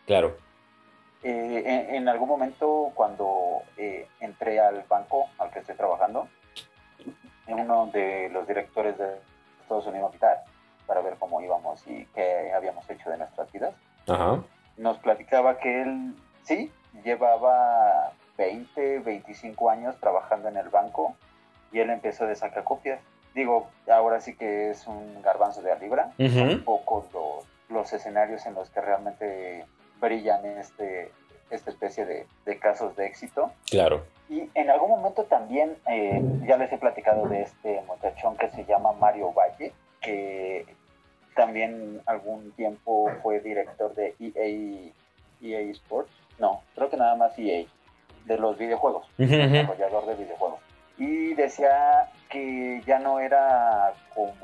claro. 0.07 0.37
Eh, 1.25 1.63
en, 1.67 1.95
en 1.97 2.09
algún 2.09 2.29
momento 2.29 2.91
cuando 2.95 3.63
eh, 3.77 4.09
entré 4.19 4.59
al 4.59 4.83
banco 4.89 5.29
al 5.39 5.51
que 5.51 5.61
estoy 5.61 5.77
trabajando, 5.77 6.29
uno 7.47 7.87
de 7.87 8.29
los 8.31 8.47
directores 8.47 8.97
de 8.99 9.19
Estados 9.63 9.87
Unidos 9.87 10.11
militar, 10.11 10.43
para 10.87 11.01
ver 11.01 11.15
cómo 11.19 11.41
íbamos 11.41 11.87
y 11.87 12.07
qué 12.15 12.53
habíamos 12.53 12.89
hecho 12.91 13.11
de 13.11 13.19
nuestras 13.19 13.51
vidas, 13.53 13.73
Ajá. 14.09 14.43
nos 14.77 14.99
platicaba 14.99 15.59
que 15.59 15.83
él, 15.83 16.15
sí, 16.43 16.71
llevaba 17.05 18.13
20, 18.39 19.01
25 19.01 19.71
años 19.71 19.97
trabajando 20.01 20.49
en 20.49 20.57
el 20.57 20.69
banco 20.69 21.15
y 21.73 21.81
él 21.81 21.91
empezó 21.91 22.27
de 22.27 22.35
sacacopias. 22.35 23.01
Digo, 23.35 23.69
ahora 23.91 24.21
sí 24.21 24.35
que 24.37 24.71
es 24.71 24.87
un 24.87 25.23
garbanzo 25.23 25.63
de 25.63 25.73
a 25.73 25.77
libra. 25.77 26.13
Son 26.19 26.63
pocos 26.65 27.07
los, 27.13 27.47
los 27.71 27.93
escenarios 27.93 28.45
en 28.45 28.55
los 28.55 28.69
que 28.71 28.81
realmente 28.81 29.65
brillan 30.01 30.45
este, 30.45 31.11
esta 31.51 31.71
especie 31.71 32.05
de, 32.05 32.27
de 32.45 32.59
casos 32.59 32.95
de 32.97 33.07
éxito. 33.07 33.53
Claro. 33.71 34.05
Y 34.29 34.51
en 34.55 34.71
algún 34.71 34.91
momento 34.91 35.25
también, 35.25 35.77
eh, 35.87 36.23
ya 36.47 36.57
les 36.57 36.73
he 36.73 36.79
platicado 36.79 37.27
de 37.29 37.43
este 37.43 37.83
muchachón 37.87 38.37
que 38.37 38.51
se 38.51 38.65
llama 38.65 38.93
Mario 38.93 39.33
Valle, 39.33 39.73
que 40.01 40.67
también 41.35 42.01
algún 42.07 42.53
tiempo 42.53 43.11
fue 43.23 43.41
director 43.41 43.95
de 43.95 44.15
EA, 44.21 44.93
EA 45.43 45.61
Sports. 45.73 46.11
No, 46.39 46.63
creo 46.75 46.91
que 46.91 46.97
nada 46.97 47.15
más 47.17 47.39
EA, 47.39 47.65
de 48.25 48.39
los 48.39 48.57
videojuegos, 48.57 49.07
desarrollador 49.63 50.07
de 50.07 50.15
videojuegos. 50.15 50.61
Y 50.99 51.35
decía 51.35 52.11
que 52.31 52.83
ya 52.87 52.99
no 52.99 53.19
era 53.21 53.93
como 54.15 54.37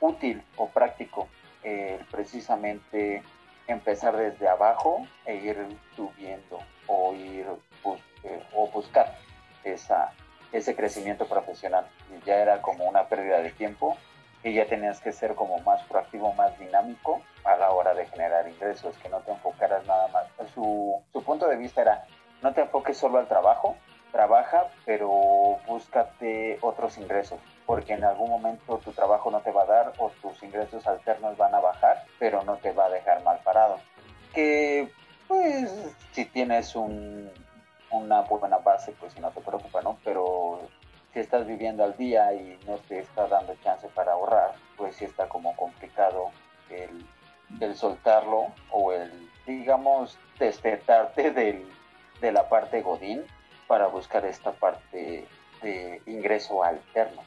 útil 0.00 0.42
o 0.56 0.68
práctico 0.68 1.28
eh, 1.64 1.98
precisamente 2.10 3.22
empezar 3.68 4.16
desde 4.16 4.48
abajo 4.48 5.06
e 5.26 5.36
ir 5.36 5.56
subiendo 5.96 6.58
o 6.86 7.14
ir 7.14 7.46
bus- 7.82 8.00
eh, 8.24 8.42
o 8.54 8.68
buscar 8.68 9.16
esa, 9.64 10.12
ese 10.52 10.74
crecimiento 10.76 11.26
profesional. 11.26 11.86
Ya 12.26 12.36
era 12.36 12.60
como 12.62 12.84
una 12.84 13.04
pérdida 13.06 13.40
de 13.40 13.50
tiempo 13.50 13.96
y 14.44 14.54
ya 14.54 14.66
tenías 14.66 15.00
que 15.00 15.12
ser 15.12 15.34
como 15.34 15.58
más 15.60 15.82
proactivo, 15.84 16.32
más 16.34 16.58
dinámico 16.58 17.22
a 17.44 17.56
la 17.56 17.70
hora 17.70 17.94
de 17.94 18.06
generar 18.06 18.48
ingresos, 18.48 18.96
que 18.98 19.08
no 19.08 19.20
te 19.20 19.32
enfocaras 19.32 19.86
nada 19.86 20.08
más. 20.08 20.24
Su, 20.54 21.00
su 21.12 21.22
punto 21.22 21.48
de 21.48 21.56
vista 21.56 21.82
era, 21.82 22.04
no 22.42 22.52
te 22.52 22.62
enfoques 22.62 22.96
solo 22.96 23.18
al 23.18 23.28
trabajo, 23.28 23.76
trabaja, 24.10 24.68
pero 24.84 25.58
búscate 25.66 26.58
otros 26.60 26.98
ingresos, 26.98 27.40
porque 27.66 27.94
en 27.94 28.04
algún 28.04 28.30
momento 28.30 28.78
tu 28.78 28.92
trabajo 28.92 29.30
no 29.30 29.40
te 29.40 29.50
va 29.50 29.62
a 29.62 29.66
dar 29.66 29.92
o 29.98 30.10
tus 30.20 30.42
ingresos 30.42 30.86
alternos 30.86 31.36
van 31.36 31.54
a 31.54 31.60
bajar, 31.60 32.04
pero 32.18 32.42
no 32.42 32.56
te 32.56 32.72
va 32.72 32.86
a 32.86 32.90
dejar 32.90 33.22
mal 33.22 33.38
parado. 33.44 33.78
Que, 34.34 34.90
pues, 35.28 35.94
si 36.12 36.24
tienes 36.26 36.74
un, 36.74 37.30
una 37.90 38.22
buena 38.22 38.58
base, 38.58 38.92
pues 38.92 39.18
no 39.18 39.30
te 39.30 39.40
preocupa, 39.40 39.82
¿no? 39.82 39.98
Pero 40.04 40.60
si 41.12 41.20
estás 41.20 41.46
viviendo 41.46 41.84
al 41.84 41.96
día 41.96 42.32
y 42.34 42.58
no 42.66 42.78
te 42.88 43.00
está 43.00 43.28
dando 43.28 43.54
chance 43.62 43.86
para 43.94 44.12
ahorrar, 44.12 44.54
pues 44.76 44.96
sí 44.96 45.04
está 45.04 45.28
como 45.28 45.54
complicado 45.56 46.30
el, 46.70 47.04
el 47.60 47.76
soltarlo 47.76 48.46
o 48.70 48.92
el, 48.92 49.10
digamos, 49.46 50.18
despertarte 50.38 51.30
del, 51.30 51.64
de 52.20 52.32
la 52.32 52.48
parte 52.48 52.82
godín 52.82 53.22
para 53.66 53.86
buscar 53.88 54.24
esta 54.24 54.52
parte 54.52 55.26
de 55.62 56.00
ingreso 56.06 56.64
alterno. 56.64 57.22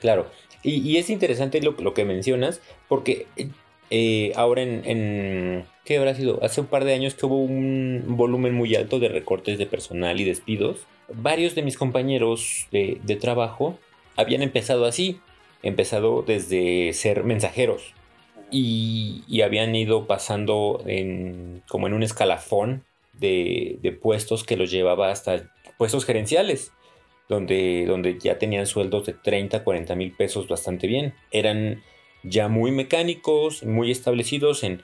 Claro, 0.00 0.26
y, 0.62 0.80
y 0.80 0.96
es 0.96 1.10
interesante 1.10 1.60
lo, 1.60 1.72
lo 1.72 1.92
que 1.92 2.04
mencionas, 2.04 2.60
porque 2.88 3.26
eh, 3.90 4.32
ahora 4.34 4.62
en, 4.62 4.82
en, 4.84 5.66
¿qué 5.84 5.98
habrá 5.98 6.14
sido? 6.14 6.42
Hace 6.42 6.62
un 6.62 6.66
par 6.66 6.84
de 6.84 6.94
años 6.94 7.14
que 7.14 7.26
hubo 7.26 7.36
un 7.36 8.04
volumen 8.08 8.54
muy 8.54 8.74
alto 8.74 8.98
de 8.98 9.08
recortes 9.08 9.58
de 9.58 9.66
personal 9.66 10.20
y 10.20 10.24
despidos. 10.24 10.86
Varios 11.08 11.54
de 11.54 11.62
mis 11.62 11.76
compañeros 11.76 12.66
de, 12.72 13.18
trabajo 13.20 13.78
habían 14.16 14.42
empezado 14.42 14.86
así, 14.86 15.20
empezado 15.62 16.22
desde 16.22 16.92
ser 16.92 17.24
mensajeros 17.24 17.94
y, 18.50 19.22
y 19.28 19.42
habían 19.42 19.74
ido 19.74 20.06
pasando 20.06 20.82
en, 20.86 21.62
como 21.68 21.86
en 21.86 21.94
un 21.94 22.02
escalafón 22.02 22.84
de, 23.12 23.78
de 23.82 23.92
puestos 23.92 24.44
que 24.44 24.56
los 24.56 24.70
llevaba 24.70 25.10
hasta 25.10 25.50
puestos 25.78 26.04
gerenciales, 26.04 26.72
donde, 27.28 27.84
donde 27.86 28.18
ya 28.18 28.38
tenían 28.38 28.66
sueldos 28.66 29.06
de 29.06 29.12
30, 29.12 29.64
40 29.64 29.94
mil 29.94 30.12
pesos 30.12 30.48
bastante 30.48 30.86
bien. 30.86 31.14
Eran 31.30 31.82
ya 32.22 32.48
muy 32.48 32.70
mecánicos, 32.70 33.62
muy 33.64 33.90
establecidos 33.90 34.64
en 34.64 34.82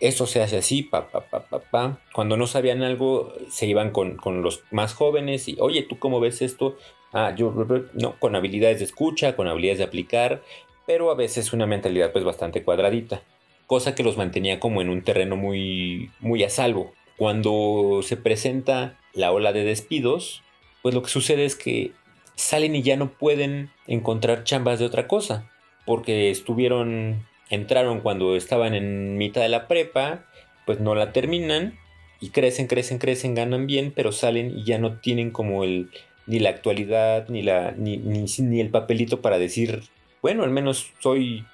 esto 0.00 0.26
se 0.26 0.42
hace 0.42 0.58
así, 0.58 0.82
pa, 0.82 1.08
pa, 1.08 1.20
pa, 1.20 1.46
pa, 1.46 1.58
pa. 1.60 2.00
Cuando 2.12 2.36
no 2.36 2.46
sabían 2.46 2.82
algo, 2.82 3.32
se 3.48 3.66
iban 3.66 3.90
con, 3.90 4.16
con 4.16 4.42
los 4.42 4.62
más 4.70 4.94
jóvenes 4.94 5.48
y, 5.48 5.56
oye, 5.60 5.82
¿tú 5.82 5.98
cómo 5.98 6.20
ves 6.20 6.42
esto? 6.42 6.76
Ah, 7.12 7.34
yo, 7.34 7.52
no, 7.94 8.18
con 8.18 8.36
habilidades 8.36 8.78
de 8.78 8.84
escucha, 8.84 9.36
con 9.36 9.48
habilidades 9.48 9.78
de 9.78 9.84
aplicar, 9.84 10.42
pero 10.86 11.10
a 11.10 11.14
veces 11.14 11.52
una 11.52 11.66
mentalidad 11.66 12.12
pues 12.12 12.24
bastante 12.24 12.62
cuadradita, 12.62 13.22
cosa 13.66 13.94
que 13.94 14.02
los 14.02 14.16
mantenía 14.16 14.60
como 14.60 14.82
en 14.82 14.90
un 14.90 15.02
terreno 15.02 15.36
muy, 15.36 16.10
muy 16.20 16.44
a 16.44 16.50
salvo. 16.50 16.92
Cuando 17.16 18.00
se 18.02 18.16
presenta 18.16 18.98
la 19.14 19.32
ola 19.32 19.52
de 19.52 19.64
despidos, 19.64 20.42
pues 20.82 20.94
lo 20.94 21.02
que 21.02 21.08
sucede 21.08 21.46
es 21.46 21.56
que 21.56 21.92
salen 22.34 22.76
y 22.76 22.82
ya 22.82 22.96
no 22.96 23.12
pueden 23.12 23.70
encontrar 23.86 24.44
chambas 24.44 24.78
de 24.78 24.84
otra 24.84 25.08
cosa, 25.08 25.50
porque 25.86 26.30
estuvieron 26.30 27.26
entraron 27.50 28.00
cuando 28.00 28.36
estaban 28.36 28.74
en 28.74 29.16
mitad 29.16 29.42
de 29.42 29.48
la 29.48 29.68
prepa, 29.68 30.24
pues 30.64 30.80
no 30.80 30.94
la 30.94 31.12
terminan 31.12 31.78
y 32.20 32.30
crecen, 32.30 32.66
crecen, 32.66 32.98
crecen, 32.98 33.34
ganan 33.34 33.66
bien, 33.66 33.92
pero 33.94 34.12
salen 34.12 34.50
y 34.56 34.64
ya 34.64 34.78
no 34.78 34.98
tienen 34.98 35.30
como 35.30 35.64
el 35.64 35.90
ni 36.26 36.40
la 36.40 36.50
actualidad 36.50 37.28
ni 37.28 37.42
la 37.42 37.72
ni, 37.76 37.98
ni, 37.98 38.24
ni 38.38 38.60
el 38.60 38.70
papelito 38.70 39.22
para 39.22 39.38
decir, 39.38 39.82
bueno, 40.22 40.42
al 40.42 40.50
menos 40.50 40.92
soy 40.98 41.44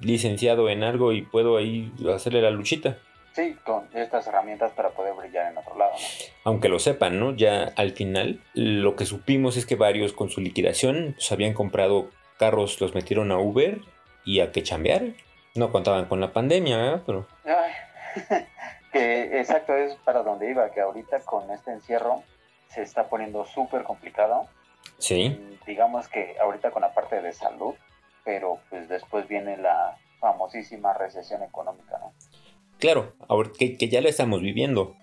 licenciado 0.00 0.68
en 0.68 0.82
algo 0.82 1.12
y 1.12 1.22
puedo 1.22 1.56
ahí 1.56 1.92
hacerle 2.12 2.42
la 2.42 2.50
luchita. 2.50 2.98
Sí, 3.32 3.54
con 3.64 3.84
estas 3.92 4.26
herramientas 4.26 4.72
para 4.72 4.90
poder 4.90 5.12
brillar 5.14 5.52
en 5.52 5.58
otro 5.58 5.76
lado. 5.76 5.92
¿no? 5.92 5.98
Aunque 6.44 6.70
lo 6.70 6.78
sepan, 6.78 7.20
¿no? 7.20 7.36
Ya 7.36 7.64
al 7.76 7.92
final 7.92 8.40
lo 8.54 8.96
que 8.96 9.04
supimos 9.04 9.58
es 9.58 9.66
que 9.66 9.76
varios 9.76 10.14
con 10.14 10.30
su 10.30 10.40
liquidación 10.40 11.14
pues, 11.16 11.30
habían 11.32 11.52
comprado 11.52 12.10
carros, 12.38 12.80
los 12.80 12.94
metieron 12.94 13.30
a 13.32 13.38
Uber 13.38 13.80
y 14.24 14.40
a 14.40 14.52
que 14.52 14.62
chambear. 14.62 15.12
No 15.56 15.72
contaban 15.72 16.06
con 16.06 16.20
la 16.20 16.32
pandemia, 16.32 16.76
¿verdad? 16.76 17.02
Pero 17.06 17.26
Ay, 17.44 17.72
que 18.92 19.40
exacto 19.40 19.74
es 19.74 19.94
para 19.96 20.22
donde 20.22 20.50
iba, 20.50 20.70
que 20.70 20.80
ahorita 20.80 21.20
con 21.20 21.50
este 21.50 21.72
encierro 21.72 22.22
se 22.68 22.82
está 22.82 23.08
poniendo 23.08 23.44
súper 23.44 23.84
complicado. 23.84 24.48
sí, 24.98 25.58
Digamos 25.66 26.08
que 26.08 26.36
ahorita 26.40 26.70
con 26.70 26.82
la 26.82 26.94
parte 26.94 27.20
de 27.20 27.32
salud, 27.32 27.74
pero 28.24 28.60
pues 28.70 28.88
después 28.88 29.26
viene 29.28 29.56
la 29.56 29.96
famosísima 30.20 30.92
recesión 30.92 31.42
económica, 31.42 31.98
¿no? 31.98 32.12
claro, 32.78 33.14
ahora 33.28 33.50
que, 33.56 33.76
que 33.76 33.88
ya 33.88 34.00
lo 34.00 34.08
estamos 34.08 34.40
viviendo. 34.42 34.96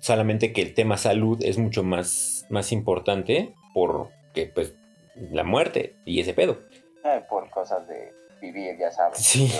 Solamente 0.00 0.52
que 0.52 0.60
el 0.60 0.74
tema 0.74 0.98
salud 0.98 1.38
es 1.42 1.56
mucho 1.58 1.82
más, 1.82 2.46
más 2.50 2.70
importante 2.70 3.54
porque, 3.72 4.46
pues, 4.54 4.74
la 5.14 5.42
muerte 5.42 5.96
y 6.04 6.20
ese 6.20 6.34
pedo. 6.34 6.58
Eh, 7.04 7.22
por 7.28 7.48
cosas 7.50 7.88
de 7.88 8.12
vivir, 8.52 8.76
ya 8.78 8.90
sabes, 8.90 9.18
Sí. 9.18 9.52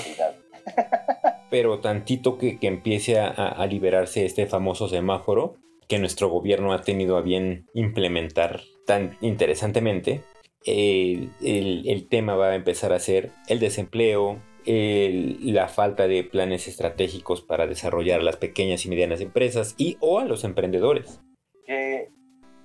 Pero 1.51 1.79
tantito 1.81 2.39
que, 2.39 2.59
que 2.59 2.67
empiece 2.67 3.19
a, 3.21 3.29
a 3.29 3.67
liberarse 3.67 4.25
este 4.25 4.47
famoso 4.47 4.89
semáforo 4.89 5.55
que 5.89 5.99
nuestro 6.01 6.29
gobierno 6.29 6.73
ha 6.73 6.83
tenido 6.83 7.17
a 7.17 7.23
bien 7.23 7.67
implementar 7.75 8.61
tan 8.87 9.17
interesantemente, 9.21 10.23
el, 10.65 11.31
el- 11.41 11.89
el 11.89 12.09
tema 12.09 12.35
va 12.35 12.49
a 12.51 12.55
empezar 12.57 12.93
a 12.93 12.99
ser 12.99 13.31
el 13.47 13.61
desempleo, 13.61 14.41
el- 14.65 15.55
la 15.55 15.69
falta 15.69 16.09
de 16.09 16.25
planes 16.25 16.67
estratégicos 16.67 17.43
para 17.43 17.69
desarrollar 17.69 18.23
las 18.25 18.37
pequeñas 18.37 18.85
y 18.85 18.89
medianas 18.89 19.21
empresas 19.21 19.75
y 19.79 19.97
o 20.01 20.19
a 20.19 20.25
los 20.25 20.43
emprendedores. 20.43 21.21
que 21.65 22.09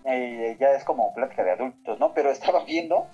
eh, 0.06 0.58
ya 0.60 0.72
es 0.74 0.84
como 0.84 1.14
plática 1.14 1.44
de 1.44 1.52
adultos, 1.52 2.00
¿no? 2.00 2.14
Pero 2.16 2.32
estaba 2.32 2.66
viendo 2.66 3.06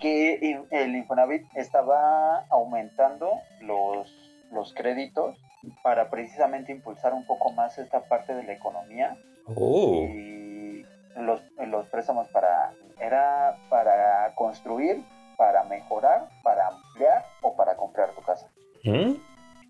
que 0.00 0.64
el 0.70 0.96
Infonavit 0.96 1.46
estaba 1.54 2.46
aumentando 2.50 3.30
los, 3.60 4.12
los 4.50 4.74
créditos 4.74 5.36
para 5.82 6.10
precisamente 6.10 6.72
impulsar 6.72 7.12
un 7.12 7.26
poco 7.26 7.52
más 7.52 7.78
esta 7.78 8.00
parte 8.08 8.34
de 8.34 8.44
la 8.44 8.52
economía 8.54 9.16
Oh, 9.56 10.04
y 10.04 10.84
los, 11.16 11.42
los 11.66 11.86
préstamos 11.88 12.28
para 12.28 12.72
era 13.00 13.56
para 13.68 14.34
construir, 14.34 15.02
para 15.36 15.64
mejorar, 15.64 16.28
para 16.42 16.68
ampliar 16.68 17.24
o 17.42 17.56
para 17.56 17.76
comprar 17.76 18.10
tu 18.10 18.22
casa. 18.22 18.48
¿Mm? 18.84 19.14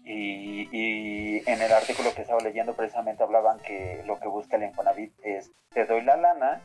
Y, 0.04 0.68
y 0.72 1.42
en 1.46 1.62
el 1.62 1.72
artículo 1.72 2.12
que 2.14 2.22
estaba 2.22 2.40
leyendo 2.40 2.74
precisamente 2.74 3.22
hablaban 3.22 3.58
que 3.60 4.02
lo 4.06 4.18
que 4.18 4.28
busca 4.28 4.56
el 4.56 4.64
Infonavit 4.64 5.12
es 5.22 5.52
te 5.72 5.86
doy 5.86 6.02
la 6.02 6.16
lana 6.16 6.60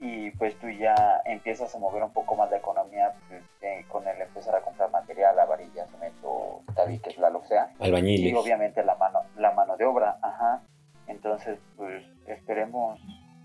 y 0.00 0.30
pues 0.32 0.54
tú 0.58 0.68
ya 0.70 0.94
empiezas 1.24 1.74
a 1.74 1.78
mover 1.78 2.02
un 2.02 2.12
poco 2.12 2.36
más 2.36 2.50
la 2.50 2.58
economía 2.58 3.14
pues, 3.28 3.42
eh, 3.62 3.84
con 3.88 4.06
el 4.06 4.20
empezar 4.20 4.54
a 4.54 4.60
comprar 4.60 4.90
material, 4.90 5.34
la 5.36 5.44
varilla, 5.44 5.86
cemento, 5.86 6.62
tabiques, 6.74 7.18
la 7.18 7.30
lo 7.30 7.42
que 7.42 7.48
sea. 7.48 7.72
Y 7.80 7.84
albañiles. 7.84 8.34
obviamente 8.36 8.84
la 8.84 8.94
mano, 8.96 9.20
la 9.36 9.52
mano 9.52 9.76
de 9.76 9.84
obra, 9.84 10.18
ajá. 10.22 10.62
Entonces, 11.06 11.58
pues 11.76 12.04
esperemos 12.26 13.00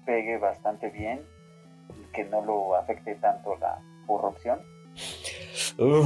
pegue 0.05 0.37
bastante 0.37 0.89
bien, 0.89 1.21
que 2.11 2.25
no 2.25 2.41
lo 2.41 2.75
afecte 2.75 3.15
tanto 3.15 3.55
la 3.55 3.79
corrupción, 4.05 4.59
Uf. 5.79 6.05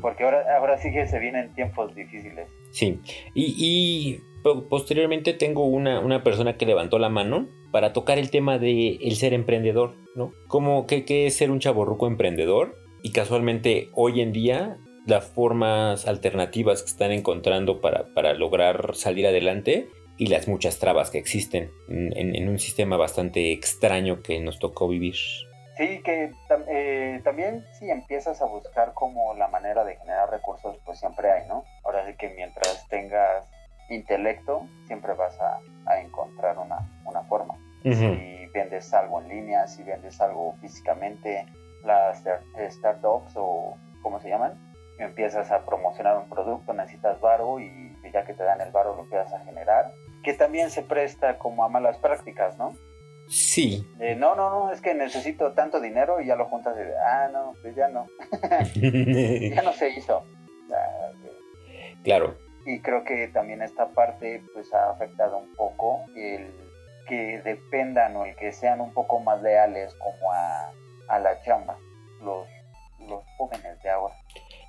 porque 0.00 0.24
ahora, 0.24 0.56
ahora 0.58 0.76
sí 0.78 0.92
que 0.92 1.06
se 1.06 1.18
vienen 1.18 1.54
tiempos 1.54 1.94
difíciles. 1.94 2.48
Sí, 2.70 3.00
y, 3.34 3.54
y 3.56 4.22
posteriormente 4.68 5.32
tengo 5.32 5.64
una, 5.64 6.00
una 6.00 6.22
persona 6.22 6.56
que 6.56 6.66
levantó 6.66 6.98
la 6.98 7.08
mano 7.08 7.48
para 7.72 7.92
tocar 7.92 8.18
el 8.18 8.30
tema 8.30 8.58
de 8.58 8.98
el 9.02 9.16
ser 9.16 9.34
emprendedor, 9.34 9.96
¿no? 10.14 10.32
¿Cómo, 10.46 10.86
qué, 10.86 11.04
qué 11.04 11.26
es 11.26 11.36
ser 11.36 11.50
un 11.50 11.60
chaborruco 11.60 12.06
emprendedor? 12.06 12.76
Y 13.02 13.12
casualmente 13.12 13.90
hoy 13.94 14.20
en 14.20 14.32
día 14.32 14.78
las 15.06 15.26
formas 15.26 16.06
alternativas 16.06 16.82
que 16.82 16.90
están 16.90 17.12
encontrando 17.12 17.80
para, 17.80 18.14
para 18.14 18.34
lograr 18.34 18.94
salir 18.94 19.26
adelante 19.26 19.88
y 20.16 20.28
las 20.28 20.48
muchas 20.48 20.78
trabas 20.78 21.10
que 21.10 21.18
existen 21.18 21.72
en, 21.88 22.48
un 22.48 22.58
sistema 22.58 22.96
bastante 22.96 23.52
extraño 23.52 24.22
que 24.22 24.40
nos 24.40 24.58
tocó 24.58 24.88
vivir. 24.88 25.16
Sí, 25.76 26.02
que 26.04 26.30
eh, 26.68 27.20
también 27.24 27.64
si 27.78 27.90
empiezas 27.90 28.40
a 28.40 28.46
buscar 28.46 28.94
como 28.94 29.34
la 29.34 29.48
manera 29.48 29.84
de 29.84 29.96
generar 29.96 30.30
recursos, 30.30 30.76
pues 30.84 31.00
siempre 31.00 31.32
hay, 31.32 31.48
¿no? 31.48 31.64
Ahora 31.82 32.06
sí 32.06 32.16
que 32.16 32.28
mientras 32.28 32.86
tengas 32.88 33.44
intelecto, 33.90 34.66
siempre 34.86 35.14
vas 35.14 35.38
a, 35.40 35.58
a 35.86 36.00
encontrar 36.00 36.58
una, 36.58 36.78
una 37.04 37.22
forma. 37.24 37.54
Si 37.82 38.46
vendes 38.54 38.92
algo 38.94 39.20
en 39.20 39.28
línea, 39.28 39.66
si 39.66 39.82
vendes 39.82 40.18
algo 40.20 40.54
físicamente, 40.60 41.44
las 41.84 42.20
start- 42.24 42.44
startups 42.70 43.34
o 43.36 43.76
¿cómo 44.02 44.20
se 44.20 44.28
llaman? 44.30 44.54
Empiezas 44.98 45.50
a 45.50 45.66
promocionar 45.66 46.16
un 46.16 46.28
producto, 46.30 46.72
necesitas 46.72 47.20
varo 47.20 47.60
y 47.60 47.94
ya 48.12 48.24
que 48.24 48.32
te 48.32 48.42
dan 48.44 48.60
el 48.60 48.70
varo 48.70 48.94
lo 48.94 49.02
empiezas 49.02 49.32
a 49.34 49.40
generar, 49.44 49.92
que 50.22 50.32
también 50.34 50.70
se 50.70 50.82
presta 50.82 51.36
como 51.38 51.64
a 51.64 51.68
malas 51.68 51.98
prácticas, 51.98 52.56
¿no? 52.56 52.72
Sí. 53.28 53.86
No, 54.16 54.34
no, 54.36 54.50
no, 54.50 54.70
es 54.72 54.80
que 54.80 54.94
necesito 54.94 55.52
tanto 55.52 55.80
dinero 55.80 56.20
y 56.20 56.26
ya 56.26 56.36
lo 56.36 56.46
juntas 56.46 56.74
y 56.76 56.84
de, 56.84 56.96
ah, 56.98 57.28
no, 57.32 57.52
pues 57.60 57.74
ya 57.74 57.88
no, 57.88 58.06
ya 59.54 59.62
no 59.62 59.72
se 59.72 59.90
hizo. 59.90 60.24
Ah, 60.72 61.10
claro. 62.02 62.36
Y 62.66 62.80
creo 62.80 63.04
que 63.04 63.28
también 63.28 63.62
esta 63.62 63.88
parte 63.88 64.42
pues 64.54 64.72
ha 64.72 64.90
afectado 64.90 65.38
un 65.38 65.54
poco 65.54 66.04
el 66.16 66.50
que 67.08 67.40
dependan 67.44 68.16
o 68.16 68.24
el 68.24 68.34
que 68.36 68.52
sean 68.52 68.80
un 68.80 68.92
poco 68.94 69.20
más 69.20 69.42
leales 69.42 69.94
como 69.94 70.32
a, 70.32 70.72
a 71.08 71.18
la 71.18 71.40
chamba, 71.42 71.76
los, 72.22 72.48
los 73.06 73.22
jóvenes 73.36 73.82
de 73.82 73.90
ahora, 73.90 74.14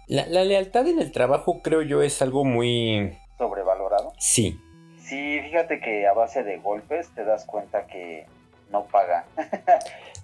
La, 0.07 0.25
la 0.27 0.43
lealtad 0.43 0.85
en 0.87 0.99
el 0.99 1.13
trabajo 1.13 1.61
creo 1.61 1.81
yo 1.81 2.01
es 2.01 2.21
algo 2.21 2.43
muy... 2.43 3.17
sobrevalorado. 3.37 4.11
Sí, 4.19 4.59
Sí, 5.05 5.39
fíjate 5.39 5.79
que 5.79 6.07
a 6.07 6.13
base 6.13 6.43
de 6.43 6.57
golpes 6.57 7.09
te 7.13 7.23
das 7.23 7.45
cuenta 7.45 7.85
que 7.85 8.25
no 8.71 8.85
pagan. 8.85 9.23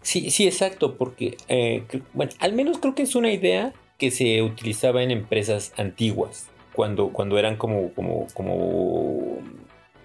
Sí, 0.04 0.32
sí, 0.32 0.48
exacto, 0.48 0.98
porque, 0.98 1.38
eh, 1.48 1.86
bueno, 2.14 2.32
al 2.40 2.54
menos 2.54 2.80
creo 2.80 2.96
que 2.96 3.04
es 3.04 3.14
una 3.14 3.30
idea 3.32 3.72
que 4.00 4.10
se 4.10 4.42
utilizaba 4.42 5.04
en 5.04 5.12
empresas 5.12 5.74
antiguas, 5.78 6.48
cuando, 6.74 7.10
cuando 7.10 7.38
eran 7.38 7.58
como, 7.58 7.92
como, 7.94 8.28
como, 8.34 9.38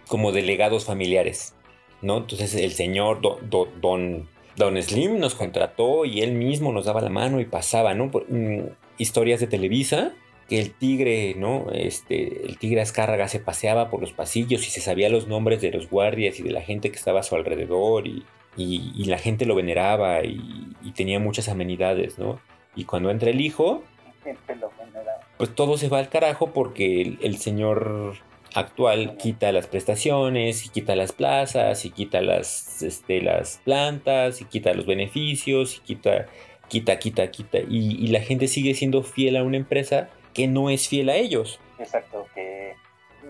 como 0.09 0.33
delegados 0.33 0.85
familiares, 0.85 1.55
¿no? 2.03 2.19
Entonces 2.19 2.55
el 2.55 2.73
señor 2.73 3.21
do- 3.21 3.39
do- 3.43 3.69
don, 3.81 4.29
don 4.57 4.81
Slim 4.83 5.19
nos 5.19 5.35
contrató 5.35 6.05
y 6.05 6.23
él 6.23 6.33
mismo 6.33 6.73
nos 6.73 6.85
daba 6.87 7.01
la 7.01 7.11
mano 7.11 7.41
y 7.41 7.45
pasaba, 7.45 7.95
¿no? 7.95 8.11
Por- 8.11 8.31
mm, 8.31 8.69
historias 8.99 9.41
de 9.41 9.47
Televisa, 9.47 10.13
que 10.49 10.61
el 10.61 10.73
tigre, 10.73 11.35
¿no? 11.37 11.67
Este, 11.73 12.47
el 12.47 12.57
tigre 12.59 12.81
Azcárraga 12.81 13.27
se 13.29 13.41
paseaba 13.41 13.91
por 13.91 14.01
los 14.01 14.13
pasillos 14.13 14.67
y 14.67 14.71
se 14.71 14.81
sabía 14.81 15.09
los 15.09 15.27
nombres 15.27 15.61
de 15.61 15.73
los 15.73 15.91
guardias 15.91 16.39
y 16.39 16.43
de 16.45 16.53
la 16.53 16.61
gente 16.63 16.91
que 16.91 16.97
estaba 16.97 17.21
a 17.21 17.25
su 17.25 17.35
alrededor 17.35 18.07
y, 18.07 18.25
y- 18.57 18.93
y 18.95 19.05
la 19.07 19.19
gente 19.19 19.45
lo 19.45 19.55
veneraba 19.57 20.23
y, 20.25 20.69
y 20.85 20.93
tenía 20.93 21.19
muchas 21.19 21.49
amenidades, 21.49 22.19
¿no? 22.19 22.39
Y 22.77 22.85
cuando 22.85 23.11
entra 23.11 23.31
el 23.31 23.41
hijo, 23.41 23.83
Gente 24.23 24.57
lo 24.57 24.71
genera. 24.79 25.16
Pues 25.37 25.55
todo 25.55 25.77
se 25.77 25.89
va 25.89 25.99
al 25.99 26.09
carajo 26.09 26.53
porque 26.53 27.19
el, 27.21 27.39
señor 27.39 28.15
actual 28.55 29.17
quita 29.17 29.53
las 29.53 29.67
prestaciones, 29.67 30.65
y 30.65 30.69
quita 30.71 30.97
las 30.97 31.13
plazas, 31.13 31.85
y 31.85 31.91
quita 31.91 32.21
las, 32.23 32.83
este, 32.83 33.21
las 33.21 33.61
plantas, 33.65 34.41
y 34.41 34.47
quita 34.47 34.73
los 34.73 34.87
beneficios, 34.87 35.77
y 35.77 35.81
quita, 35.81 36.27
quita, 36.69 36.99
quita, 36.99 37.31
quita. 37.31 37.59
Y, 37.59 38.03
y 38.03 38.07
la 38.09 38.21
gente 38.21 38.49
sigue 38.49 38.75
siendo 38.75 39.03
fiel 39.03 39.37
a 39.37 39.43
una 39.43 39.59
empresa 39.59 40.09
que 40.33 40.49
no 40.49 40.71
es 40.71 40.89
fiel 40.89 41.11
a 41.11 41.17
ellos. 41.17 41.61
Exacto, 41.79 42.27
que 42.35 42.75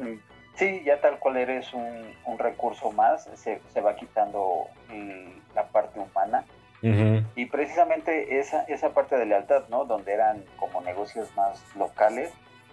mm, 0.01 0.19
sí, 0.55 0.83
ya 0.85 1.01
tal 1.01 1.19
cual 1.19 1.37
eres 1.37 1.73
un, 1.75 2.15
un 2.25 2.39
recurso 2.39 2.93
más, 2.93 3.29
se, 3.35 3.61
se 3.73 3.81
va 3.81 3.97
quitando 3.97 4.67
mm, 4.89 5.55
la 5.55 5.67
parte 5.69 5.99
humana. 5.99 6.45
Y 7.35 7.47
precisamente 7.47 8.39
esa, 8.39 8.63
esa 8.65 8.91
parte 8.91 9.17
de 9.17 9.27
lealtad, 9.27 9.65
¿no? 9.69 9.85
Donde 9.85 10.13
eran 10.13 10.45
como 10.57 10.81
negocios 10.81 11.29
más 11.37 11.63
locales 11.77 12.31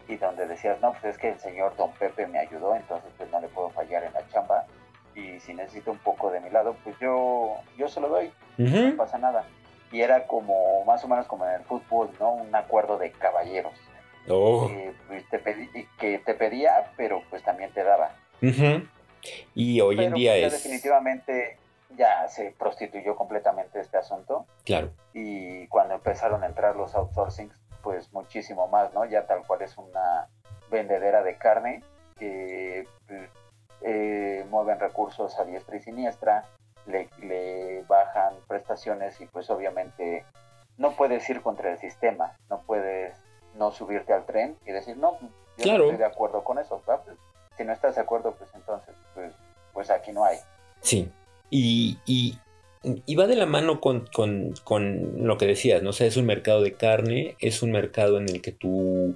y 0.07 0.17
donde 0.17 0.45
decías, 0.47 0.79
no, 0.81 0.91
pues 0.91 1.05
es 1.05 1.17
que 1.17 1.29
el 1.29 1.39
señor 1.39 1.75
Don 1.77 1.91
Pepe 1.93 2.27
me 2.27 2.39
ayudó, 2.39 2.75
entonces 2.75 3.09
pues 3.17 3.29
no 3.31 3.39
le 3.39 3.47
puedo 3.47 3.69
fallar 3.69 4.03
en 4.03 4.13
la 4.13 4.27
chamba. 4.29 4.65
Y 5.15 5.39
si 5.39 5.53
necesito 5.53 5.91
un 5.91 5.99
poco 5.99 6.31
de 6.31 6.39
mi 6.41 6.49
lado, 6.49 6.75
pues 6.83 6.95
yo, 6.99 7.55
yo 7.77 7.87
se 7.87 8.01
lo 8.01 8.09
doy, 8.09 8.31
no 8.91 8.97
pasa 8.97 9.17
nada. 9.17 9.45
Y 9.91 10.01
era 10.01 10.25
como, 10.25 10.83
más 10.85 11.03
o 11.03 11.07
menos 11.07 11.27
como 11.27 11.45
en 11.45 11.53
el 11.53 11.61
fútbol, 11.63 12.09
¿no? 12.19 12.33
Un 12.33 12.53
acuerdo 12.55 12.97
de 12.97 13.11
caballeros. 13.11 13.73
Oh, 14.27 14.67
que, 14.67 14.93
pues, 15.07 15.29
te 15.29 15.43
pedí- 15.43 15.87
que 15.99 16.17
te 16.19 16.33
pedía, 16.33 16.91
pero 16.97 17.21
pues 17.29 17.43
también 17.43 17.71
te 17.73 17.83
daba. 17.83 18.11
Y 19.53 19.79
hoy 19.81 20.03
en 20.03 20.13
día 20.13 20.31
pues, 20.33 20.53
es, 20.53 20.63
definitivamente 20.63 21.57
ya 21.95 22.27
se 22.27 22.51
prostituyó 22.51 23.15
completamente 23.15 23.79
este 23.79 23.97
asunto 23.97 24.45
claro, 24.65 24.89
y 25.13 25.67
cuando 25.67 25.93
empezaron 25.95 26.43
a 26.43 26.47
entrar 26.47 26.75
los 26.75 26.95
outsourcings, 26.95 27.55
pues 27.81 28.11
muchísimo 28.13 28.67
más, 28.67 28.93
¿no? 28.93 29.05
Ya 29.05 29.25
tal 29.27 29.45
cual 29.45 29.61
es 29.61 29.77
una 29.77 30.27
vendedera 30.71 31.21
de 31.23 31.37
carne 31.37 31.83
que 32.17 32.87
eh, 33.81 34.45
mueven 34.49 34.79
recursos 34.79 35.37
a 35.39 35.43
diestra 35.45 35.75
y 35.77 35.81
siniestra, 35.81 36.45
le, 36.85 37.09
le 37.19 37.83
bajan 37.83 38.33
prestaciones 38.47 39.19
y 39.21 39.25
pues 39.25 39.49
obviamente 39.49 40.25
no 40.77 40.91
puedes 40.95 41.29
ir 41.29 41.41
contra 41.41 41.71
el 41.71 41.77
sistema, 41.77 42.35
no 42.49 42.61
puedes 42.61 43.15
no 43.55 43.71
subirte 43.71 44.13
al 44.13 44.25
tren 44.25 44.57
y 44.65 44.71
decir, 44.71 44.97
no, 44.97 45.17
yo 45.19 45.29
Claro. 45.63 45.79
no 45.79 45.83
estoy 45.91 45.97
de 45.99 46.05
acuerdo 46.05 46.43
con 46.43 46.57
eso. 46.57 46.81
Pues, 46.85 46.99
si 47.55 47.63
no 47.63 47.71
estás 47.73 47.95
de 47.95 48.01
acuerdo, 48.01 48.31
pues 48.33 48.49
entonces, 48.55 48.95
pues, 49.13 49.33
pues 49.73 49.89
aquí 49.91 50.11
no 50.11 50.23
hay. 50.25 50.37
sí. 50.81 51.11
Y, 51.49 51.97
y, 52.05 52.37
y 53.05 53.15
va 53.15 53.27
de 53.27 53.35
la 53.35 53.45
mano 53.45 53.79
con, 53.79 54.07
con- 54.13 54.53
con 54.63 55.25
lo 55.27 55.37
que 55.37 55.45
decías, 55.45 55.83
¿no? 55.83 55.91
O 55.91 55.93
sea, 55.93 56.07
es 56.07 56.17
un 56.17 56.25
mercado 56.25 56.61
de 56.61 56.73
carne, 56.73 57.35
es 57.39 57.61
un 57.63 57.71
mercado 57.71 58.17
en 58.17 58.27
el 58.29 58.41
que 58.41 58.51
tú 58.51 59.15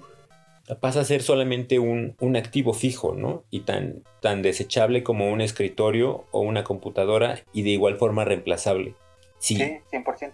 pasa 0.82 1.00
a 1.00 1.06
ser 1.06 1.24
solamente 1.24 1.80
un, 1.80 2.16
un 2.20 2.36
activo 2.36 2.74
fijo, 2.74 3.16
¿no? 3.16 3.44
Y 3.50 3.62
tan, 3.62 4.04
tan 4.22 4.42
desechable 4.42 5.02
como 5.02 5.32
un 5.32 5.40
escritorio 5.42 6.26
o 6.32 6.42
una 6.42 6.64
computadora 6.66 7.40
y 7.54 7.62
de 7.64 7.70
igual 7.70 7.96
forma 7.98 8.26
reemplazable. 8.26 8.94
Sí, 9.40 9.56
Sí, 9.56 9.78
100%. 9.92 10.34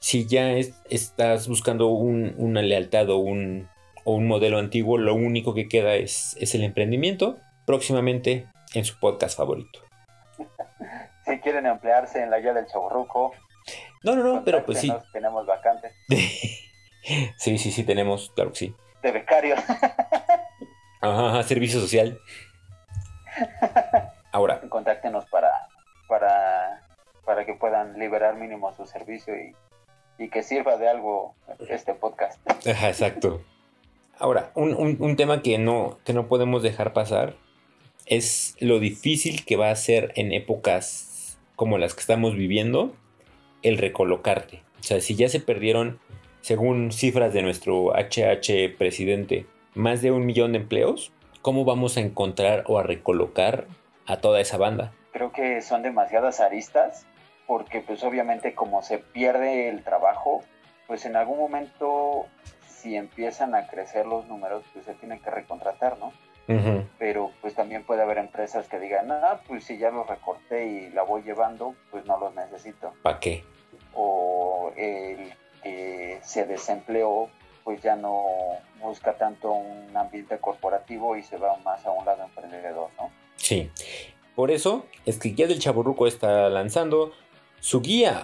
si 0.00 0.26
ya 0.26 0.52
es- 0.52 0.74
estás 0.90 1.48
buscando 1.48 1.86
un- 1.88 2.34
una 2.36 2.60
lealtad 2.62 3.08
o 3.10 3.16
un, 3.16 3.68
o 4.04 4.14
un 4.14 4.26
modelo 4.26 4.58
antiguo, 4.58 4.98
lo 4.98 5.14
único 5.14 5.54
que 5.54 5.68
queda 5.68 5.94
es, 5.96 6.36
es 6.38 6.54
el 6.54 6.62
emprendimiento, 6.62 7.38
próximamente 7.66 8.46
en 8.74 8.84
su 8.84 8.98
podcast 9.00 9.36
favorito. 9.36 9.80
Si 11.30 11.38
quieren 11.40 11.66
emplearse 11.66 12.22
en 12.22 12.30
la 12.30 12.40
guía 12.40 12.52
del 12.52 12.66
chaburruco, 12.66 13.32
No, 14.02 14.16
no, 14.16 14.22
no, 14.24 14.44
pero 14.44 14.64
pues 14.64 14.80
sí. 14.80 14.92
tenemos 15.12 15.46
vacantes 15.46 15.92
sí, 17.36 17.58
sí, 17.58 17.70
sí, 17.70 17.84
tenemos, 17.84 18.30
claro 18.34 18.50
que 18.50 18.56
sí. 18.58 18.74
de 19.02 19.12
becarios. 19.12 19.60
Ajá, 21.02 21.28
ajá, 21.30 21.42
servicio 21.44 21.80
social. 21.80 22.18
Ahora, 24.32 24.60
Contáctenos 24.68 25.24
para, 25.26 25.50
para, 26.08 26.86
para 27.24 27.44
que 27.46 27.54
puedan 27.54 27.98
liberar 27.98 28.34
mínimo 28.36 28.74
su 28.76 28.86
servicio 28.86 29.34
y, 29.36 29.54
y 30.22 30.28
que 30.28 30.42
sirva 30.42 30.76
de 30.76 30.88
algo 30.88 31.34
este 31.68 31.94
podcast. 31.94 32.38
Ajá, 32.68 32.88
exacto. 32.88 33.42
Ahora, 34.18 34.50
un, 34.54 34.74
un- 34.74 34.96
un 35.00 35.16
tema 35.16 35.40
que 35.42 35.56
no, 35.58 35.98
que 36.04 36.12
no 36.12 36.26
podemos 36.28 36.62
dejar 36.62 36.92
pasar 36.92 37.34
es 38.06 38.54
lo 38.60 38.78
difícil 38.78 39.44
que 39.46 39.56
va 39.56 39.70
a 39.70 39.76
ser 39.76 40.12
en 40.16 40.32
épocas 40.32 41.06
como 41.60 41.76
las 41.76 41.92
que 41.92 42.00
estamos 42.00 42.36
viviendo 42.36 42.96
el 43.60 43.76
recolocarte. 43.76 44.62
O 44.78 44.82
sea, 44.82 44.98
si 45.02 45.14
ya 45.14 45.28
se 45.28 45.40
perdieron, 45.40 46.00
según 46.40 46.90
cifras 46.90 47.34
de 47.34 47.42
nuestro 47.42 47.92
HH 47.92 48.78
presidente, 48.78 49.44
más 49.74 50.00
de 50.00 50.10
un 50.10 50.24
millón 50.24 50.52
de 50.52 50.58
empleos, 50.60 51.12
¿cómo 51.42 51.66
vamos 51.66 51.98
a 51.98 52.00
encontrar 52.00 52.64
o 52.66 52.78
a 52.78 52.82
recolocar 52.82 53.66
a 54.06 54.22
toda 54.22 54.40
esa 54.40 54.56
banda? 54.56 54.92
Creo 55.12 55.32
que 55.32 55.60
son 55.60 55.82
demasiadas 55.82 56.40
aristas 56.40 57.04
porque 57.46 57.82
pues 57.82 58.02
obviamente 58.04 58.54
como 58.54 58.80
se 58.80 58.96
pierde 58.96 59.68
el 59.68 59.84
trabajo, 59.84 60.42
pues 60.86 61.04
en 61.04 61.14
algún 61.14 61.38
momento 61.38 62.24
si 62.66 62.96
empiezan 62.96 63.54
a 63.54 63.66
crecer 63.66 64.06
los 64.06 64.26
números, 64.28 64.64
pues 64.72 64.86
se 64.86 64.94
tienen 64.94 65.20
que 65.20 65.28
recontratar, 65.28 65.98
¿no? 65.98 66.14
Pero 66.98 67.30
pues 67.40 67.54
también 67.54 67.84
puede 67.84 68.02
haber 68.02 68.18
empresas 68.18 68.68
que 68.68 68.78
digan, 68.78 69.10
ah, 69.10 69.40
pues 69.46 69.64
si 69.64 69.78
ya 69.78 69.90
los 69.90 70.06
recorté 70.06 70.66
y 70.66 70.90
la 70.90 71.02
voy 71.02 71.22
llevando, 71.22 71.74
pues 71.90 72.04
no 72.06 72.18
los 72.18 72.34
necesito. 72.34 72.92
¿Pa' 73.02 73.20
qué? 73.20 73.44
O 73.94 74.72
el 74.76 75.32
que 75.62 76.18
se 76.22 76.46
desempleó, 76.46 77.28
pues 77.64 77.82
ya 77.82 77.96
no 77.96 78.24
busca 78.80 79.14
tanto 79.14 79.52
un 79.52 79.96
ambiente 79.96 80.38
corporativo 80.38 81.16
y 81.16 81.22
se 81.22 81.36
va 81.36 81.56
más 81.58 81.84
a 81.86 81.90
un 81.90 82.04
lado 82.04 82.24
emprendedor, 82.24 82.90
¿no? 82.98 83.10
Sí. 83.36 83.70
Por 84.34 84.50
eso 84.50 84.86
es 85.06 85.18
que 85.18 85.30
Guía 85.30 85.46
del 85.46 85.58
Chaburruco 85.58 86.06
está 86.06 86.48
lanzando 86.48 87.12
su 87.58 87.80
guía 87.82 88.22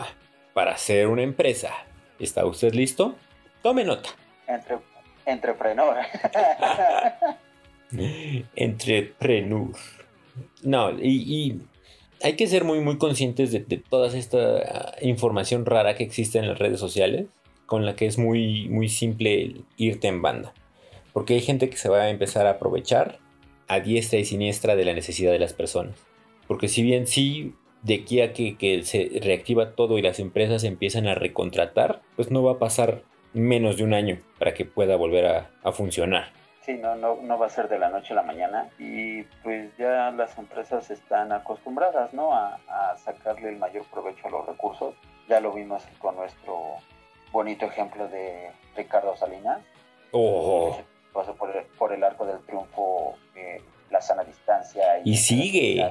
para 0.55 0.73
hacer 0.73 1.09
una 1.09 1.23
empresa. 1.23 1.73
¿Está 2.19 2.47
usted 2.47 2.73
listo? 2.73 3.17
Tome 3.63 3.85
nota. 3.85 4.09
Entre, 4.47 4.79
entrepreneur. 5.27 5.97
Entrepreneur. 8.57 9.71
No, 10.63 10.91
y, 11.01 11.61
hay 12.23 12.35
que 12.35 12.47
ser 12.47 12.65
muy, 12.65 12.81
muy 12.81 12.99
conscientes 12.99 13.53
de, 13.53 13.61
de 13.61 13.77
toda 13.77 14.09
esta 14.17 14.59
ah, 14.59 14.95
información 15.03 15.67
rara 15.67 15.95
que 15.95 16.05
existe 16.05 16.39
en 16.39 16.49
las 16.49 16.59
redes 16.59 16.81
sociales, 16.81 17.27
con 17.67 17.85
la 17.85 17.97
que 17.97 18.07
es 18.07 18.19
muy, 18.19 18.69
muy 18.69 18.89
simple 18.89 19.57
irte 19.77 20.09
en 20.09 20.23
banda. 20.23 20.55
Porque 21.13 21.35
hay 21.35 21.41
gente 21.41 21.69
que 21.69 21.77
se 21.77 21.89
va 21.89 22.03
a 22.03 22.11
empezar 22.11 22.47
a 22.47 22.51
aprovechar 22.51 23.19
a 23.69 23.81
diestra 23.81 24.19
y 24.19 24.25
siniestra 24.25 24.77
de 24.77 24.85
la 24.85 24.95
necesidad 24.95 25.33
de 25.33 25.39
las 25.39 25.53
personas. 25.53 25.97
Porque 26.47 26.69
si 26.69 26.83
bien 26.83 27.07
sí, 27.07 27.55
de 27.83 27.95
aquí 27.95 28.21
a 28.21 28.33
que, 28.33 28.81
se 28.85 29.11
reactiva 29.23 29.75
todo 29.75 29.99
y 29.99 30.03
las 30.03 30.21
empresas 30.21 30.65
empiezan 30.65 31.09
a 31.09 31.15
recontratar, 31.15 32.03
pues 32.15 32.31
no 32.31 32.43
va 32.43 32.53
a 32.53 32.59
pasar 32.59 33.03
menos 33.33 33.77
de 33.77 33.85
un 33.85 33.95
año 33.95 34.19
para 34.39 34.55
que 34.55 34.65
pueda 34.65 34.97
volver 34.97 35.27
a 35.27 35.73
funcionar. 35.73 36.33
Sí, 36.67 36.75
no, 36.75 36.97
no, 36.97 37.17
no 37.23 37.39
va 37.39 37.47
a 37.47 37.51
ser 37.51 37.69
de 37.69 37.79
la 37.79 37.89
noche 37.89 38.13
a 38.13 38.17
la 38.17 38.23
mañana 38.23 38.69
y 38.79 39.23
pues 39.45 39.71
ya 39.79 40.11
las 40.11 40.37
empresas 40.37 40.91
están 40.91 41.31
acostumbradas, 41.31 42.13
¿no? 42.13 42.35
A, 42.35 42.59
a 42.69 42.97
sacarle 42.99 43.51
el 43.51 43.57
mayor 43.57 43.85
provecho 43.87 44.27
a 44.27 44.31
los 44.31 44.47
recursos. 44.47 44.95
Ya 45.29 45.39
lo 45.41 45.53
vimos 45.53 45.85
con 46.01 46.17
nuestro 46.17 46.57
bonito 47.31 47.67
ejemplo 47.67 48.09
de 48.09 48.51
Ricardo 48.77 49.17
Salinas, 49.17 49.61
Oh, 50.13 50.79
pasó 51.13 51.35
por 51.35 51.55
el, 51.55 51.65
por 51.79 51.93
el 51.93 52.03
arco 52.03 52.25
del 52.27 52.39
triunfo, 52.47 53.17
eh, 53.35 53.61
la 53.91 54.01
sana 54.01 54.25
distancia. 54.25 54.83
Y 55.05 55.17
sigue. 55.17 55.89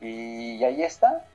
Y, 0.00 0.56
y 0.56 0.64
ahí 0.64 0.82
está. 0.82 1.26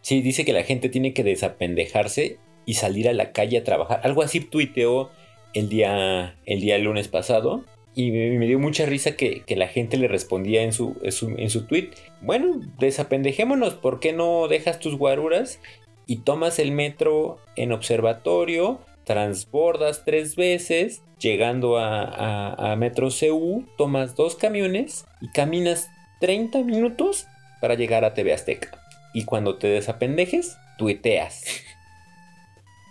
sí, 0.00 0.22
dice 0.22 0.44
que 0.44 0.52
la 0.52 0.62
gente 0.62 0.88
tiene 0.88 1.12
que 1.12 1.24
desapendejarse 1.24 2.38
y 2.64 2.74
salir 2.74 3.08
a 3.08 3.12
la 3.12 3.32
calle 3.32 3.58
a 3.58 3.64
trabajar. 3.64 4.00
Algo 4.04 4.22
así 4.22 4.40
tuiteó 4.40 5.10
el 5.52 5.68
día, 5.68 6.36
el 6.46 6.60
día 6.60 6.78
lunes 6.78 7.08
pasado. 7.08 7.64
Y 7.94 8.10
me, 8.10 8.38
me 8.38 8.46
dio 8.46 8.58
mucha 8.58 8.86
risa 8.86 9.16
que, 9.16 9.42
que 9.42 9.56
la 9.56 9.68
gente 9.68 9.96
le 9.96 10.08
respondía 10.08 10.62
en 10.62 10.72
su, 10.72 10.96
en 11.02 11.12
su, 11.12 11.28
en 11.36 11.50
su 11.50 11.66
tweet. 11.66 11.90
Bueno, 12.20 12.60
desapendejémonos, 12.78 13.74
¿por 13.74 14.00
qué 14.00 14.12
no 14.12 14.48
dejas 14.48 14.78
tus 14.78 14.96
guaruras 14.96 15.60
y 16.06 16.16
tomas 16.16 16.58
el 16.58 16.72
metro 16.72 17.38
en 17.56 17.72
observatorio? 17.72 18.80
Transbordas 19.04 20.04
tres 20.04 20.36
veces, 20.36 21.02
llegando 21.18 21.76
a, 21.76 22.02
a, 22.04 22.72
a 22.72 22.76
Metro 22.76 23.08
CU, 23.08 23.66
tomas 23.76 24.14
dos 24.14 24.36
camiones 24.36 25.04
y 25.20 25.28
caminas 25.28 25.90
30 26.20 26.62
minutos 26.62 27.26
para 27.60 27.74
llegar 27.74 28.04
a 28.04 28.14
TV 28.14 28.32
Azteca. 28.32 28.70
Y 29.12 29.24
cuando 29.24 29.58
te 29.58 29.66
desapendejes, 29.66 30.56
tuiteas. 30.78 31.44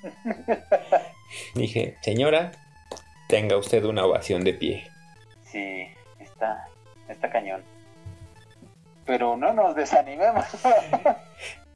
Dije, 1.55 1.95
señora, 2.01 2.51
tenga 3.27 3.57
usted 3.57 3.83
una 3.85 4.05
ovación 4.05 4.43
de 4.43 4.53
pie. 4.53 4.90
Sí, 5.51 5.87
está, 6.19 6.67
está 7.09 7.29
cañón. 7.29 7.61
Pero 9.05 9.35
no 9.37 9.53
nos 9.53 9.75
desanimemos. 9.75 10.45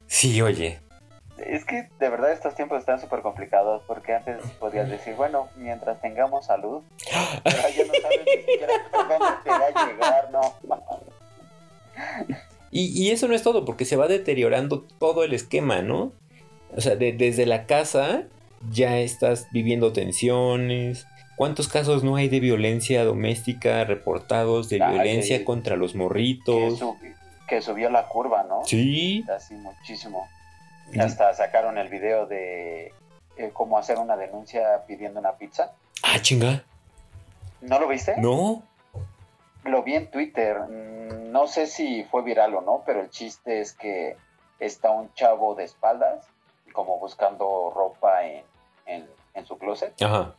Sí, 0.08 0.40
oye. 0.40 0.78
Es 1.36 1.64
que 1.64 1.88
de 1.98 2.08
verdad 2.08 2.30
estos 2.32 2.54
tiempos 2.54 2.78
están 2.78 3.00
súper 3.00 3.20
complicados 3.22 3.82
porque 3.88 4.14
antes 4.14 4.40
podías 4.60 4.88
decir, 4.88 5.14
bueno, 5.16 5.48
mientras 5.56 6.00
tengamos 6.00 6.46
salud, 6.46 6.82
pero 7.44 7.56
ya 7.76 7.84
no 7.84 7.92
sabes 8.00 8.20
ni 8.24 8.42
siquiera 8.42 8.72
dónde 8.92 9.16
te 9.42 9.50
va 9.50 9.66
a 9.74 9.86
llegar, 9.88 10.30
¿no? 10.30 10.40
Y, 12.70 13.02
y 13.02 13.10
eso 13.10 13.26
no 13.28 13.34
es 13.34 13.42
todo, 13.42 13.64
porque 13.64 13.84
se 13.84 13.96
va 13.96 14.06
deteriorando 14.06 14.82
todo 14.98 15.24
el 15.24 15.32
esquema, 15.34 15.82
¿no? 15.82 16.12
O 16.76 16.80
sea, 16.80 16.94
de- 16.96 17.12
desde 17.12 17.46
la 17.46 17.66
casa 17.66 18.22
ya 18.70 18.98
estás 18.98 19.48
viviendo 19.50 19.92
tensiones. 19.92 21.06
¿Cuántos 21.36 21.68
casos 21.68 22.02
no 22.02 22.16
hay 22.16 22.28
de 22.28 22.40
violencia 22.40 23.04
doméstica 23.04 23.84
reportados, 23.84 24.68
de 24.68 24.78
violencia 24.78 25.44
contra 25.44 25.76
los 25.76 25.92
Que, 25.92 25.98
morritos? 25.98 26.82
que 27.46 27.60
subió 27.62 27.90
la 27.90 28.08
curva, 28.08 28.42
¿no? 28.44 28.62
Sí. 28.64 29.24
Así 29.34 29.54
muchísimo. 29.54 30.28
Hasta 30.98 31.34
sacaron 31.34 31.78
el 31.78 31.88
video 31.88 32.26
de 32.26 32.92
eh, 33.36 33.50
cómo 33.52 33.76
hacer 33.78 33.98
una 33.98 34.16
denuncia 34.16 34.84
pidiendo 34.86 35.20
una 35.20 35.32
pizza. 35.32 35.72
Ah, 36.02 36.20
chinga. 36.22 36.64
¿No 37.60 37.78
lo 37.78 37.88
viste? 37.88 38.14
No. 38.18 38.62
Lo 39.64 39.82
vi 39.82 39.94
en 39.94 40.10
Twitter. 40.10 40.58
No 40.68 41.48
sé 41.48 41.66
si 41.66 42.04
fue 42.04 42.22
viral 42.22 42.54
o 42.54 42.60
no, 42.62 42.82
pero 42.86 43.00
el 43.00 43.10
chiste 43.10 43.60
es 43.60 43.72
que 43.74 44.16
está 44.58 44.90
un 44.90 45.12
chavo 45.14 45.54
de 45.54 45.64
espaldas, 45.64 46.24
como 46.72 46.98
buscando 46.98 47.70
ropa 47.74 48.24
en, 48.24 48.42
en- 48.86 49.06
en 49.34 49.46
su 49.46 49.58
closet, 49.58 49.92
Ajá. 50.02 50.34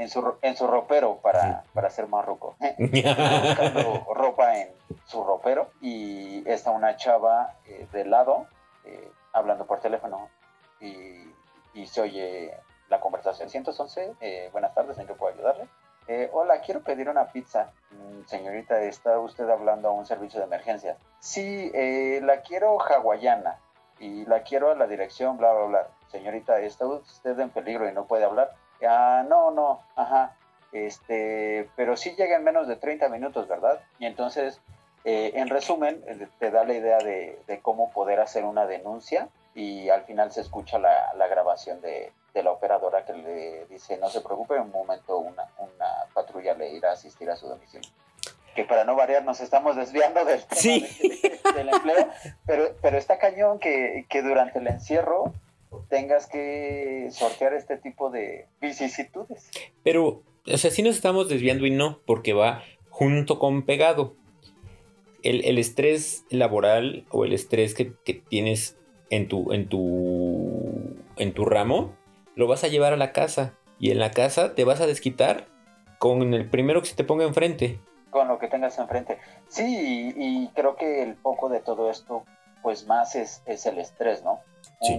En 0.00 0.08
su, 0.08 0.34
en 0.42 0.56
su 0.56 0.66
ropero 0.66 1.16
para, 1.18 1.64
para 1.74 1.90
ser 1.90 2.06
más 2.08 2.24
ruco. 2.24 2.56
buscando 2.78 4.06
ropa 4.14 4.58
en 4.58 4.70
su 5.06 5.22
ropero 5.22 5.70
y 5.80 6.48
está 6.48 6.70
una 6.70 6.96
chava 6.96 7.54
eh, 7.66 7.86
de 7.92 8.04
lado 8.04 8.46
eh, 8.84 9.10
hablando 9.32 9.66
por 9.66 9.80
teléfono 9.80 10.28
y, 10.80 11.32
y 11.74 11.86
se 11.86 12.00
oye 12.00 12.54
la 12.88 13.00
conversación. 13.00 13.50
111, 13.50 14.14
eh, 14.20 14.48
buenas 14.52 14.74
tardes, 14.74 14.98
¿en 14.98 15.06
qué 15.06 15.14
puedo 15.14 15.34
ayudarle? 15.34 15.68
Eh, 16.08 16.28
hola, 16.32 16.60
quiero 16.60 16.80
pedir 16.80 17.08
una 17.08 17.26
pizza. 17.26 17.70
Mm, 17.90 18.26
señorita, 18.26 18.80
¿está 18.82 19.18
usted 19.18 19.48
hablando 19.48 19.88
a 19.88 19.92
un 19.92 20.06
servicio 20.06 20.40
de 20.40 20.46
emergencia? 20.46 20.96
Sí, 21.20 21.70
eh, 21.74 22.20
la 22.22 22.40
quiero 22.40 22.78
hawaiana 22.80 23.58
y 23.98 24.24
la 24.24 24.42
quiero 24.42 24.70
a 24.70 24.74
la 24.74 24.86
dirección, 24.86 25.36
bla, 25.36 25.52
bla, 25.52 25.66
bla. 25.66 25.86
Señorita, 26.08 26.58
¿está 26.60 26.86
usted 26.86 27.38
en 27.38 27.50
peligro 27.50 27.88
y 27.88 27.92
no 27.92 28.06
puede 28.06 28.24
hablar? 28.24 28.56
Ah, 28.88 29.24
no, 29.28 29.50
no, 29.50 29.82
ajá 29.96 30.34
este, 30.72 31.68
pero 31.76 31.96
sí 31.96 32.14
llega 32.16 32.36
en 32.36 32.44
menos 32.44 32.68
de 32.68 32.76
30 32.76 33.08
minutos, 33.08 33.48
¿verdad? 33.48 33.80
Y 33.98 34.06
entonces, 34.06 34.60
eh, 35.04 35.32
en 35.34 35.48
resumen, 35.48 36.00
te 36.38 36.50
da 36.52 36.64
la 36.64 36.74
idea 36.74 36.98
de, 36.98 37.40
de 37.46 37.60
cómo 37.60 37.90
poder 37.90 38.20
hacer 38.20 38.44
una 38.44 38.66
denuncia 38.66 39.28
y 39.54 39.88
al 39.88 40.02
final 40.04 40.30
se 40.30 40.40
escucha 40.40 40.78
la, 40.78 41.12
la 41.14 41.26
grabación 41.26 41.80
de, 41.80 42.12
de 42.34 42.42
la 42.42 42.52
operadora 42.52 43.04
que 43.04 43.14
le 43.14 43.66
dice, 43.66 43.98
no 43.98 44.08
se 44.10 44.20
preocupe, 44.20 44.54
en 44.54 44.62
un 44.62 44.70
momento 44.70 45.18
una, 45.18 45.48
una 45.58 45.86
patrulla 46.14 46.54
le 46.54 46.70
irá 46.70 46.90
a 46.90 46.94
asistir 46.94 47.28
a 47.30 47.36
su 47.36 47.48
domicilio. 47.48 47.90
Que 48.54 48.64
para 48.64 48.84
no 48.84 48.94
variar 48.96 49.24
nos 49.24 49.40
estamos 49.40 49.74
desviando 49.76 50.24
del 50.24 50.40
tema 50.44 50.60
Sí. 50.60 50.80
de- 51.42 51.52
del 51.52 51.68
empleo, 51.68 52.08
pero, 52.46 52.76
pero 52.80 52.96
está 52.96 53.18
cañón 53.18 53.58
que, 53.58 54.06
que 54.08 54.22
durante 54.22 54.58
el 54.60 54.68
encierro 54.68 55.32
tengas 55.90 56.26
que 56.26 57.08
sortear 57.10 57.52
este 57.52 57.76
tipo 57.76 58.08
de 58.10 58.46
vicisitudes. 58.60 59.50
Pero, 59.82 60.22
o 60.50 60.56
sea, 60.56 60.70
sí 60.70 60.82
nos 60.82 60.94
estamos 60.94 61.28
desviando 61.28 61.66
y 61.66 61.70
no, 61.70 62.00
porque 62.06 62.32
va 62.32 62.62
junto 62.88 63.38
con 63.38 63.66
pegado. 63.66 64.14
El, 65.22 65.44
el 65.44 65.58
estrés 65.58 66.24
laboral 66.30 67.04
o 67.10 67.26
el 67.26 67.34
estrés 67.34 67.74
que, 67.74 67.92
que 68.04 68.14
tienes 68.14 68.78
en 69.10 69.28
tu, 69.28 69.52
en, 69.52 69.68
tu, 69.68 70.96
en 71.16 71.34
tu 71.34 71.44
ramo, 71.44 71.94
lo 72.36 72.46
vas 72.46 72.64
a 72.64 72.68
llevar 72.68 72.94
a 72.94 72.96
la 72.96 73.12
casa. 73.12 73.58
Y 73.78 73.90
en 73.90 73.98
la 73.98 74.12
casa 74.12 74.54
te 74.54 74.64
vas 74.64 74.80
a 74.80 74.86
desquitar 74.86 75.46
con 75.98 76.32
el 76.32 76.48
primero 76.48 76.80
que 76.80 76.88
se 76.88 76.96
te 76.96 77.04
ponga 77.04 77.24
enfrente. 77.26 77.78
con 78.10 78.28
lo 78.28 78.38
que 78.38 78.48
tengas 78.48 78.78
enfrente. 78.78 79.18
Sí, 79.48 80.14
y, 80.16 80.44
y 80.44 80.48
creo 80.54 80.76
que 80.76 81.02
el 81.02 81.14
poco 81.16 81.48
de 81.48 81.60
todo 81.60 81.90
esto, 81.90 82.24
pues 82.62 82.86
más 82.86 83.14
es, 83.14 83.42
es 83.46 83.66
el 83.66 83.78
estrés, 83.78 84.22
¿no? 84.24 84.40
Sí. 84.82 84.96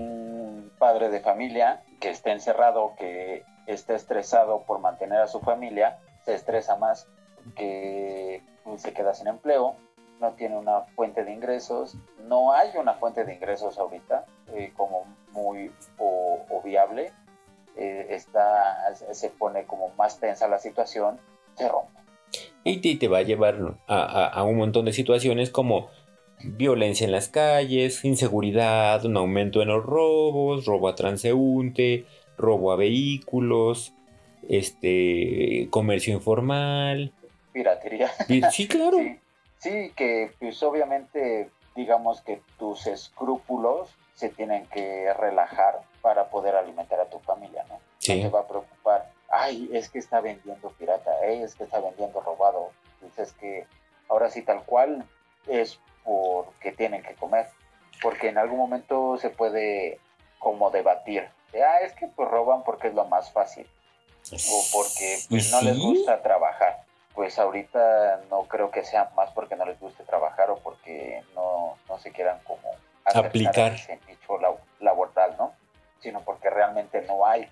Padre 0.81 1.09
de 1.09 1.19
familia 1.19 1.83
que 1.99 2.09
esté 2.09 2.31
encerrado, 2.31 2.93
que 2.97 3.43
esté 3.67 3.93
estresado 3.93 4.63
por 4.63 4.79
mantener 4.79 5.21
a 5.21 5.27
su 5.27 5.39
familia, 5.39 5.99
se 6.25 6.33
estresa 6.33 6.75
más, 6.75 7.07
que 7.55 8.41
se 8.77 8.91
queda 8.91 9.13
sin 9.13 9.27
empleo, 9.27 9.75
no 10.19 10.31
tiene 10.31 10.57
una 10.57 10.81
fuente 10.95 11.23
de 11.23 11.33
ingresos, 11.33 11.95
no 12.27 12.51
hay 12.51 12.71
una 12.79 12.95
fuente 12.95 13.25
de 13.25 13.35
ingresos 13.35 13.77
ahorita 13.77 14.25
eh, 14.53 14.73
como 14.75 15.05
muy 15.33 15.71
o, 15.99 16.61
viable, 16.63 17.13
eh, 17.77 18.07
está, 18.09 18.95
se 18.95 19.29
pone 19.29 19.65
como 19.65 19.89
más 19.89 20.19
tensa 20.19 20.47
la 20.47 20.57
situación, 20.57 21.19
se 21.57 21.69
rompe. 21.69 21.99
Y 22.63 22.97
te, 22.97 23.07
va 23.07 23.19
a 23.19 23.23
llevar 23.23 23.75
a 23.87 24.43
un 24.43 24.57
montón 24.57 24.85
de 24.85 24.93
situaciones 24.93 25.51
como 25.51 25.89
violencia 26.43 27.05
en 27.05 27.11
las 27.11 27.27
calles, 27.29 28.03
inseguridad, 28.05 29.05
un 29.05 29.17
aumento 29.17 29.61
en 29.61 29.69
los 29.69 29.85
robos, 29.85 30.65
robo 30.65 30.87
a 30.87 30.95
transeúnte, 30.95 32.05
robo 32.37 32.71
a 32.71 32.75
vehículos, 32.75 33.93
este 34.49 35.67
comercio 35.69 36.13
informal. 36.13 37.13
piratería. 37.53 38.11
Sí, 38.51 38.67
claro. 38.67 38.97
Sí, 39.61 39.69
sí, 39.69 39.91
que 39.95 40.31
pues 40.39 40.63
obviamente 40.63 41.51
digamos 41.75 42.21
que 42.21 42.41
tus 42.57 42.87
escrúpulos 42.87 43.89
se 44.15 44.29
tienen 44.29 44.65
que 44.67 45.13
relajar 45.13 45.81
para 46.01 46.29
poder 46.31 46.55
alimentar 46.55 46.99
a 46.99 47.05
tu 47.05 47.19
familia, 47.19 47.63
¿no? 47.69 47.79
Sí. 47.99 48.15
No 48.15 48.29
te 48.29 48.33
va 48.33 48.39
a 48.39 48.47
preocupar, 48.47 49.11
ay, 49.29 49.69
es 49.71 49.89
que 49.89 49.99
está 49.99 50.19
vendiendo 50.19 50.71
pirata, 50.71 51.11
eh, 51.25 51.43
es 51.43 51.53
que 51.53 51.65
está 51.65 51.79
vendiendo 51.79 52.21
robado. 52.21 52.71
Dices 53.01 53.33
que 53.33 53.65
ahora 54.09 54.31
sí 54.31 54.41
tal 54.41 54.63
cual 54.65 55.05
es 55.47 55.79
porque 56.03 56.71
tienen 56.71 57.03
que 57.03 57.13
comer, 57.15 57.47
porque 58.01 58.29
en 58.29 58.37
algún 58.37 58.57
momento 58.57 59.17
se 59.17 59.29
puede 59.29 59.99
como 60.39 60.69
debatir, 60.71 61.27
de, 61.51 61.63
ah, 61.63 61.79
es 61.81 61.93
que 61.93 62.07
pues 62.07 62.29
roban 62.29 62.63
porque 62.63 62.87
es 62.87 62.93
lo 62.93 63.05
más 63.05 63.31
fácil 63.31 63.67
o 64.31 64.63
porque 64.71 65.17
¿Y 65.25 65.27
pues, 65.29 65.51
no 65.51 65.61
les 65.61 65.77
gusta 65.77 66.21
trabajar. 66.21 66.83
Pues 67.13 67.37
ahorita 67.37 68.21
no 68.29 68.43
creo 68.43 68.71
que 68.71 68.85
sea 68.85 69.11
más 69.17 69.31
porque 69.31 69.55
no 69.57 69.65
les 69.65 69.77
guste 69.79 70.03
trabajar 70.03 70.49
o 70.49 70.57
porque 70.59 71.21
no, 71.35 71.77
no 71.89 71.99
se 71.99 72.11
quieran 72.11 72.39
como 72.45 72.61
Aplicar. 73.03 73.73
ese 73.73 73.99
nicho 74.07 74.39
lab- 74.39 74.59
laboral, 74.79 75.35
¿no? 75.37 75.53
Sino 75.99 76.21
porque 76.21 76.49
realmente 76.49 77.01
no 77.01 77.25
hay 77.25 77.47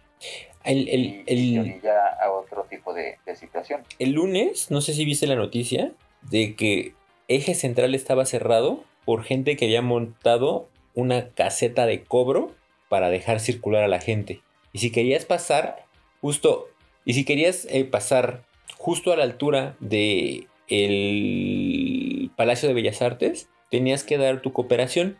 El, 0.63 0.87
el- 0.87 1.05
y, 1.05 1.23
y 1.27 1.55
el- 1.55 1.61
orilla 1.61 2.07
a 2.21 2.31
otro 2.31 2.63
tipo 2.63 2.93
de, 2.93 3.17
de 3.25 3.35
situación. 3.35 3.83
el 3.99 4.11
lunes, 4.11 4.71
no 4.71 4.79
sé 4.79 4.93
si 4.93 5.03
viste 5.03 5.27
la 5.27 5.35
noticia, 5.35 5.91
de 6.21 6.55
que 6.55 6.93
Eje 7.29 7.53
Central 7.53 7.93
estaba 7.93 8.25
cerrado 8.25 8.83
por 9.05 9.23
gente 9.23 9.55
que 9.55 9.65
había 9.65 9.83
montado 9.83 10.67
una 10.95 11.29
caseta 11.29 11.85
de 11.85 12.03
cobro 12.03 12.51
para 12.89 13.09
dejar 13.09 13.39
circular 13.39 13.83
a 13.83 13.87
la 13.87 14.01
gente. 14.01 14.41
Y 14.73 14.79
si 14.79 14.91
querías 14.91 15.25
pasar 15.25 15.85
justo, 16.21 16.67
y 17.05 17.13
si 17.13 17.25
querías 17.25 17.65
eh, 17.69 17.85
pasar 17.85 18.43
justo 18.77 19.13
a 19.13 19.15
la 19.15 19.23
altura 19.23 19.75
de 19.79 20.47
el 20.67 22.31
Palacio 22.35 22.67
de 22.67 22.73
Bellas 22.73 23.01
Artes, 23.03 23.47
tenías 23.69 24.03
que 24.03 24.17
dar 24.17 24.41
tu 24.41 24.51
cooperación. 24.51 25.19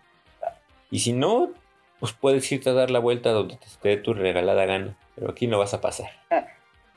Y 0.90 1.00
si 1.00 1.14
no, 1.14 1.52
pues 2.00 2.14
puedes 2.14 2.52
irte 2.52 2.72
a 2.72 2.74
dar 2.74 2.90
la 2.90 3.00
vuelta 3.00 3.30
donde 3.30 3.58
te 3.58 3.68
esté 3.68 3.98
tu 3.98 4.16
regalada 4.16 4.66
gana. 4.66 4.98
Pero 5.14 5.30
aquí 5.30 5.46
no 5.46 5.60
vas 5.60 5.76
a 5.76 5.82
pasar. 5.82 6.10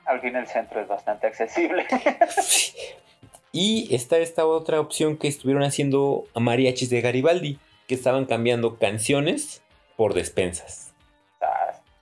Al 0.06 0.20
fin 0.22 0.36
el 0.36 0.46
centro 0.46 0.80
es 0.80 0.88
bastante 0.88 1.26
accesible. 1.26 1.86
Sí. 2.40 2.72
Y 3.52 3.94
está 3.94 4.16
esta 4.16 4.46
otra 4.46 4.80
opción 4.80 5.18
que 5.18 5.28
estuvieron 5.28 5.62
haciendo 5.62 6.24
a 6.34 6.40
mariachis 6.40 6.88
de 6.88 7.02
Garibaldi, 7.02 7.58
que 7.86 7.94
estaban 7.94 8.24
cambiando 8.24 8.78
canciones 8.78 9.62
por 9.96 10.14
despensas. 10.14 10.94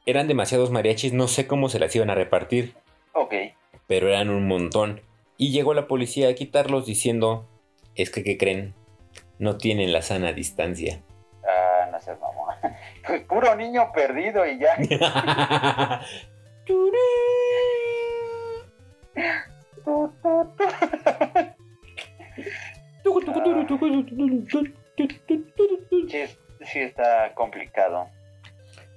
Eran 0.06 0.28
demasiados 0.28 0.70
mariachis, 0.70 1.12
no 1.12 1.28
sé 1.28 1.46
cómo 1.46 1.68
se 1.68 1.78
las 1.78 1.94
iban 1.94 2.08
a 2.10 2.14
repartir, 2.14 2.74
ok, 3.12 3.34
pero 3.86 4.08
eran 4.08 4.30
un 4.30 4.46
montón. 4.46 5.02
Y 5.36 5.50
llegó 5.52 5.74
la 5.74 5.88
policía 5.88 6.28
a 6.28 6.34
quitarlos 6.34 6.86
diciendo, 6.86 7.46
es 7.94 8.10
que, 8.10 8.24
¿qué 8.24 8.38
creen? 8.38 8.74
No 9.38 9.56
tienen 9.56 9.92
la 9.92 10.02
sana 10.02 10.32
distancia. 10.32 11.02
ah, 11.44 11.88
no 11.90 12.00
seas 12.00 12.18
mamón. 12.20 12.54
Puro 13.28 13.54
niño 13.56 13.90
perdido 13.92 14.46
y 14.46 14.58
ya. 14.58 14.76
Sí 26.62 26.78
está 26.78 27.34
complicado. 27.34 28.08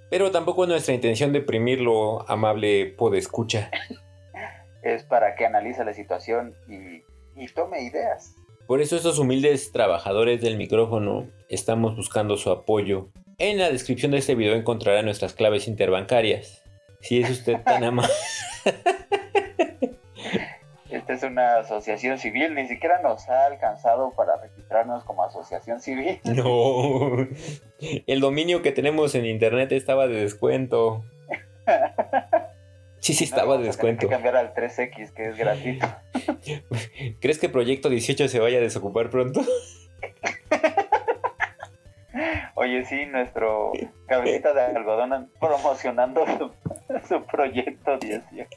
Pero 0.09 0.31
tampoco 0.31 0.63
es 0.63 0.69
nuestra 0.69 0.93
intención 0.93 1.31
deprimirlo, 1.31 2.29
amable 2.29 2.87
podescucha. 2.97 3.71
Es 4.83 5.03
para 5.03 5.35
que 5.35 5.45
analice 5.45 5.83
la 5.85 5.93
situación 5.93 6.53
y, 6.67 7.03
y 7.41 7.47
tome 7.47 7.81
ideas. 7.81 8.35
Por 8.67 8.81
eso 8.81 8.95
estos 8.95 9.17
humildes 9.17 9.71
trabajadores 9.71 10.41
del 10.41 10.57
micrófono 10.57 11.27
estamos 11.49 11.95
buscando 11.95 12.37
su 12.37 12.51
apoyo. 12.51 13.09
En 13.37 13.57
la 13.57 13.71
descripción 13.71 14.11
de 14.11 14.19
este 14.19 14.35
video 14.35 14.55
encontrará 14.55 15.01
nuestras 15.01 15.33
claves 15.33 15.67
interbancarias. 15.67 16.63
Si 17.01 17.21
es 17.21 17.29
usted 17.29 17.61
tan 17.63 17.83
amable. 17.83 18.13
Es 21.03 21.09
Esta 21.15 21.27
es 21.27 21.31
una 21.31 21.57
asociación 21.57 22.17
civil, 22.17 22.55
ni 22.55 22.65
siquiera 22.65 23.01
nos 23.01 23.27
ha 23.27 23.47
alcanzado 23.47 24.13
para 24.15 24.37
registrarnos 24.37 25.03
como 25.03 25.23
asociación 25.23 25.81
civil. 25.81 26.21
No. 26.33 27.27
El 28.07 28.21
dominio 28.21 28.61
que 28.61 28.71
tenemos 28.71 29.13
en 29.15 29.25
internet 29.25 29.73
estaba 29.73 30.07
de 30.07 30.21
descuento. 30.21 31.03
Sí, 32.99 33.13
sí, 33.13 33.25
estaba 33.25 33.57
de 33.57 33.65
descuento. 33.65 34.07
que 34.07 34.13
cambiar 34.13 34.37
al 34.37 34.53
3X, 34.53 35.13
que 35.13 35.27
es 35.27 35.37
gratuito. 35.37 35.87
¿Crees 37.19 37.37
que 37.37 37.49
Proyecto 37.49 37.89
18 37.89 38.29
se 38.29 38.39
vaya 38.39 38.59
a 38.59 38.61
desocupar 38.61 39.09
pronto? 39.09 39.41
Oye, 42.55 42.85
sí, 42.85 43.05
nuestro 43.07 43.71
cabecita 44.07 44.53
de 44.53 44.61
algodón 44.61 45.29
promocionando 45.39 46.23
su, 46.37 46.51
su 47.09 47.25
proyecto 47.25 47.97
18. 47.97 48.47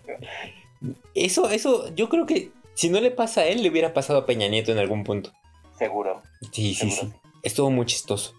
Eso, 1.14 1.50
eso, 1.50 1.94
yo 1.94 2.08
creo 2.08 2.26
que 2.26 2.50
si 2.74 2.90
no 2.90 3.00
le 3.00 3.10
pasa 3.10 3.42
a 3.42 3.46
él, 3.46 3.62
le 3.62 3.70
hubiera 3.70 3.94
pasado 3.94 4.20
a 4.20 4.26
Peña 4.26 4.48
Nieto 4.48 4.70
en 4.70 4.78
algún 4.78 5.04
punto. 5.04 5.32
Seguro. 5.78 6.22
Sí, 6.52 6.74
sí, 6.74 6.90
seguro 6.90 7.12
sí. 7.14 7.30
Estuvo 7.42 7.70
muy 7.70 7.86
chistoso. 7.86 8.34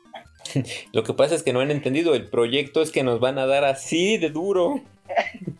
Lo 0.92 1.04
que 1.04 1.14
pasa 1.14 1.36
es 1.36 1.44
que 1.44 1.54
no 1.54 1.60
han 1.60 1.72
entendido. 1.72 2.14
El 2.14 2.30
proyecto 2.30 2.82
es 2.82 2.92
que 2.92 3.04
nos 3.04 3.20
van 3.20 3.40
a 3.40 3.46
dar 3.46 3.64
así 3.66 4.18
de 4.18 4.30
duro. 4.30 4.82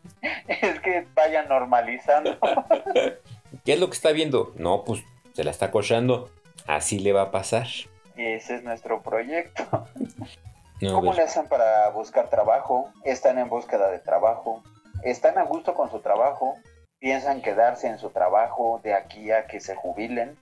Es 0.48 0.80
que 0.82 1.06
vayan 1.16 1.48
normalizando. 1.48 2.38
¿Qué 3.66 3.74
es 3.74 3.80
lo 3.80 3.88
que 3.88 3.94
está 3.94 4.12
viendo? 4.12 4.54
No, 4.58 4.84
pues 4.84 5.02
se 5.34 5.44
la 5.44 5.52
está 5.52 5.72
cochando. 5.72 6.30
Así 6.66 7.00
le 7.00 7.14
va 7.14 7.22
a 7.24 7.32
pasar. 7.32 7.68
Y 8.18 8.26
ese 8.26 8.56
es 8.56 8.64
nuestro 8.64 9.02
proyecto. 9.04 9.88
No, 10.82 10.94
¿Cómo 10.94 11.06
pues, 11.06 11.18
le 11.18 11.24
hacen 11.24 11.48
para 11.48 11.90
buscar 11.92 12.30
trabajo? 12.30 12.90
¿Están 13.06 13.38
en 13.38 13.48
búsqueda 13.48 13.90
de 13.90 14.00
trabajo? 14.00 14.64
¿Están 15.08 15.38
a 15.38 15.44
gusto 15.44 15.74
con 15.74 15.90
su 15.90 16.00
trabajo? 16.00 16.58
¿Piensan 17.00 17.42
quedarse 17.42 17.88
en 17.88 17.98
su 17.98 18.10
trabajo 18.10 18.82
de 18.84 18.94
aquí 18.94 19.32
a 19.32 19.48
que 19.48 19.62
se 19.62 19.74
jubilen? 19.74 20.36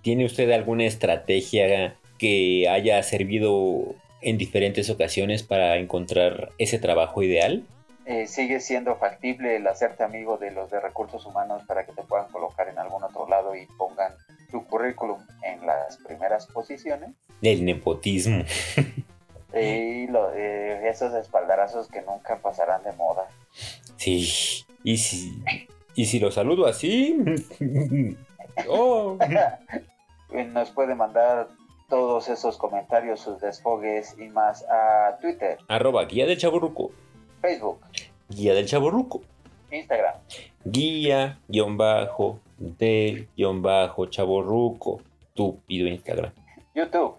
¿Tiene 0.00 0.24
usted 0.24 0.48
alguna 0.52 0.84
estrategia 0.84 1.96
que 2.16 2.68
haya 2.68 3.02
servido 3.02 3.96
en 4.22 4.38
diferentes 4.38 4.90
ocasiones 4.90 5.42
para 5.42 5.78
encontrar 5.78 6.52
ese 6.58 6.78
trabajo 6.78 7.20
ideal? 7.24 7.64
Eh, 8.04 8.28
¿Sigue 8.28 8.60
siendo 8.60 8.94
factible 8.94 9.56
el 9.56 9.66
hacerte 9.66 10.04
amigo 10.04 10.38
de 10.38 10.52
los 10.52 10.70
de 10.70 10.78
recursos 10.78 11.26
humanos 11.26 11.64
para 11.66 11.84
que 11.84 11.92
te 11.92 12.04
puedan 12.04 12.30
colocar 12.30 12.68
en 12.68 12.78
algún 12.78 13.02
otro 13.02 13.28
lado 13.28 13.56
y 13.56 13.66
pongan 13.76 14.14
tu 14.52 14.64
currículum 14.68 15.18
en 15.42 15.66
las 15.66 15.96
primeras 15.96 16.46
posiciones? 16.46 17.10
El 17.42 17.64
nepotismo. 17.64 18.44
Y 19.54 20.08
eh, 20.34 20.82
esos 20.84 21.14
espaldarazos 21.14 21.88
que 21.88 22.02
nunca 22.02 22.36
pasarán 22.36 22.82
de 22.82 22.92
moda. 22.92 23.26
Sí. 23.96 24.64
Y 24.84 24.96
si, 24.98 25.42
y 25.94 26.06
si 26.06 26.20
lo 26.20 26.30
saludo 26.30 26.66
así. 26.66 27.16
oh. 28.68 29.18
Nos 30.30 30.70
puede 30.70 30.94
mandar 30.94 31.48
todos 31.88 32.28
esos 32.28 32.56
comentarios, 32.56 33.20
sus 33.20 33.40
desfogues 33.40 34.16
y 34.18 34.28
más 34.28 34.64
a 34.68 35.18
Twitter, 35.20 35.58
Arroba 35.68 36.04
guía 36.04 36.26
del 36.26 36.36
chaborruco. 36.36 36.90
Facebook, 37.40 37.80
Guía 38.28 38.54
del 38.54 38.66
chaborruco. 38.66 39.22
Instagram. 39.70 40.14
Guía, 40.64 41.38
guion 41.48 41.76
bajo, 41.76 42.40
del, 42.58 43.28
guion 43.36 43.62
bajo, 43.62 44.06
chaborruco. 44.06 45.00
Instagram. 45.68 46.32
YouTube. 46.74 47.16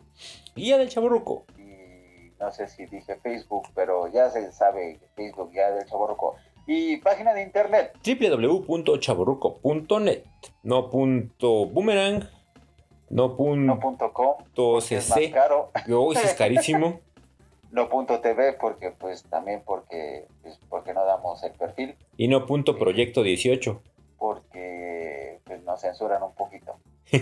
Guía 0.56 0.78
del 0.78 0.90
chaborruco. 0.90 1.46
Y 1.58 2.32
no 2.40 2.52
sé 2.52 2.68
si 2.68 2.86
dije 2.86 3.16
Facebook, 3.18 3.68
pero 3.76 4.08
ya 4.08 4.30
se 4.30 4.52
sabe 4.52 5.00
Facebook 5.16 5.52
ya 5.54 5.72
del 5.72 5.86
Chaborroco. 5.86 6.36
Y 6.68 6.98
página 6.98 7.34
de 7.34 7.44
internet. 7.44 7.94
www.chaborruco.net. 8.06 10.24
No 10.64 10.90
punto 10.90 11.66
boomerang. 11.66 12.28
No 13.10 13.38
No 13.56 13.80
punto 13.80 14.12
com, 14.12 14.36
porque 14.54 14.96
es 14.98 15.10
más 15.10 15.20
caro. 15.34 15.72
Sí 15.86 15.94
es 16.24 16.34
carísimo. 16.34 17.00
No 17.70 17.90
punto 17.90 18.22
TV, 18.22 18.54
porque 18.54 18.92
pues 18.92 19.24
también 19.24 19.62
porque, 19.66 20.26
pues, 20.42 20.58
porque 20.70 20.94
no 20.94 21.04
damos 21.06 21.44
el 21.44 21.52
perfil. 21.52 21.96
Y 22.16 22.30
no 22.30 22.46
punto 22.46 22.78
proyecto 22.78 23.24
18. 23.24 23.82
Porque 24.18 25.42
pues, 25.44 25.62
nos 25.64 25.82
censuran 25.82 26.24
un 26.24 26.34
poquito. 26.34 26.78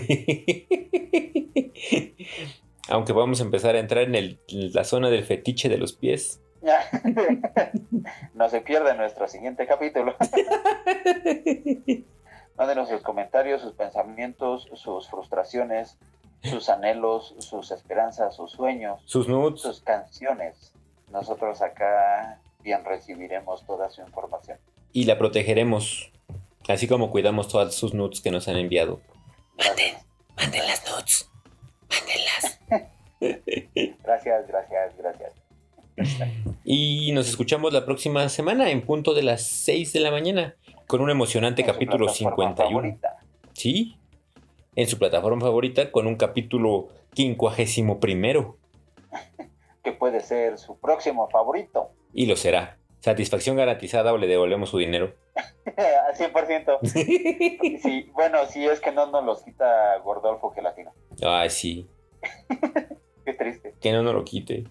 Aunque 2.88 3.12
vamos 3.12 3.40
a 3.40 3.44
empezar 3.44 3.74
a 3.74 3.80
entrar 3.80 4.04
en 4.04 4.14
el- 4.14 4.38
la 4.48 4.84
zona 4.84 5.10
del 5.10 5.24
fetiche 5.24 5.68
de 5.68 5.78
los 5.78 5.92
pies. 5.94 6.40
no 8.34 8.48
se 8.48 8.60
pierda 8.60 8.94
nuestro 8.94 9.28
siguiente 9.28 9.66
capítulo. 9.66 10.14
Mándenos 12.56 12.88
sus 12.88 13.02
comentarios, 13.02 13.62
sus 13.62 13.74
pensamientos, 13.74 14.68
sus 14.74 15.08
frustraciones, 15.08 15.98
sus 16.42 16.68
anhelos, 16.68 17.34
sus 17.38 17.70
esperanzas, 17.70 18.34
sus 18.34 18.52
sueños, 18.52 19.00
Sus 19.04 19.28
nudes. 19.28 19.60
sus 19.60 19.80
canciones. 19.80 20.72
Nosotros 21.10 21.60
acá 21.62 22.40
bien 22.60 22.84
recibiremos 22.84 23.64
toda 23.66 23.90
su 23.90 24.00
información. 24.00 24.58
Y 24.92 25.04
la 25.04 25.18
protegeremos. 25.18 26.10
Así 26.68 26.88
como 26.88 27.10
cuidamos 27.10 27.48
todas 27.48 27.74
sus 27.74 27.94
nudes 27.94 28.20
que 28.20 28.30
nos 28.30 28.48
han 28.48 28.56
enviado. 28.56 29.00
Gracias, 29.56 30.04
Manden 30.36 30.66
las 30.66 30.90
nudes. 30.90 31.30
Mándenlas. 31.90 32.60
gracias, 34.02 34.46
gracias. 34.48 34.96
gracias. 34.96 35.45
Y 36.64 37.12
nos 37.12 37.28
escuchamos 37.28 37.72
la 37.72 37.84
próxima 37.84 38.28
semana 38.28 38.70
en 38.70 38.82
punto 38.82 39.14
de 39.14 39.22
las 39.22 39.42
6 39.42 39.92
de 39.92 40.00
la 40.00 40.10
mañana 40.10 40.56
con 40.86 41.00
un 41.00 41.10
emocionante 41.10 41.62
En 41.62 41.68
capítulo 41.68 42.06
plataforma 42.06 42.54
51. 42.54 42.70
favorita. 42.70 43.16
Sí, 43.54 43.96
en 44.74 44.88
su 44.88 44.98
plataforma 44.98 45.40
favorita 45.40 45.90
con 45.90 46.06
un 46.06 46.16
capítulo 46.16 46.88
quincuagésimo 47.14 48.00
primero. 48.00 48.58
Que 49.82 49.92
puede 49.92 50.18
ser 50.18 50.58
su 50.58 50.76
próximo 50.80 51.28
favorito. 51.30 51.90
Y 52.12 52.26
lo 52.26 52.34
será. 52.34 52.76
Satisfacción 52.98 53.56
garantizada 53.56 54.12
o 54.12 54.18
le 54.18 54.26
devolvemos 54.26 54.70
su 54.70 54.78
dinero. 54.78 55.14
Al 55.76 56.14
100%. 56.16 56.78
Sí, 57.82 58.10
bueno, 58.12 58.46
si 58.46 58.66
es 58.66 58.80
que 58.80 58.90
no 58.90 59.06
nos 59.12 59.24
los 59.24 59.42
quita 59.44 59.96
Gordolfo 59.98 60.50
Gelatino. 60.50 60.92
Ay, 61.22 61.50
sí. 61.50 61.86
Qué 63.24 63.32
triste. 63.34 63.74
Que 63.80 63.92
no 63.92 64.02
nos 64.02 64.14
lo 64.14 64.24
quite. 64.24 64.64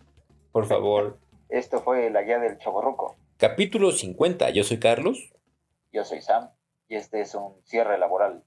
Por 0.56 0.68
favor. 0.68 1.20
Esto 1.50 1.82
fue 1.82 2.10
la 2.10 2.22
guía 2.22 2.39
del 2.39 2.58
Chaborruco. 2.58 3.18
Capítulo 3.36 3.91
50. 3.91 4.52
Yo 4.52 4.63
soy 4.63 4.80
Carlos. 4.80 5.34
Yo 5.91 6.06
soy 6.06 6.22
Sam 6.22 6.48
y 6.88 6.96
este 6.96 7.20
es 7.20 7.36
un 7.36 7.56
cierre 7.65 7.98
laboral. 7.98 8.41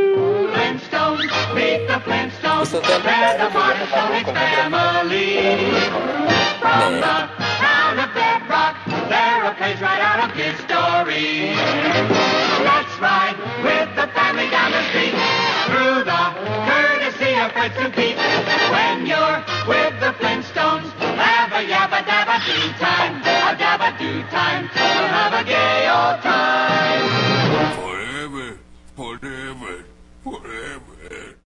Flintstones, 0.00 1.30
meet 1.54 1.86
the 1.86 1.98
Flintstones. 2.00 2.72
Esto 2.72 2.78
está- 2.80 2.98
They're 3.02 3.38
the 3.38 3.50
Flintstone 3.50 4.24
family. 4.34 5.36
From 6.60 6.92
the 7.00 7.16
town 7.60 7.98
of 7.98 8.10
Bedrock, 8.14 8.76
they're 9.08 9.44
a 9.50 9.54
page 9.58 9.80
right 9.80 10.00
out 10.00 10.20
of 10.26 10.32
his 10.36 10.54
story. 10.66 11.52
Let's 12.64 12.94
ride 13.00 13.36
with 13.64 13.88
the 13.96 14.06
family 14.16 14.48
down 14.50 14.70
the 14.72 14.82
street 14.90 15.14
through 15.70 16.02
the 16.02 16.22
courtesy 16.66 17.32
of 17.38 17.52
Fred 17.52 17.72
and 17.78 17.94
Pete. 17.94 18.18
When 18.74 19.06
you're 19.06 19.38
with 19.70 19.94
the 20.02 20.12
Flintstones, 20.18 20.90
have 21.14 21.52
a 21.52 21.62
yabba 21.62 22.02
dabba 22.10 22.36
do 22.46 22.58
time, 22.82 23.22
a 23.22 23.54
dabba 23.54 23.96
do 23.98 24.22
time. 24.34 24.68
We'll 24.74 25.08
have 25.18 25.34
a 25.34 25.44
gay 25.44 25.88
old 25.88 26.18
time. 26.22 28.09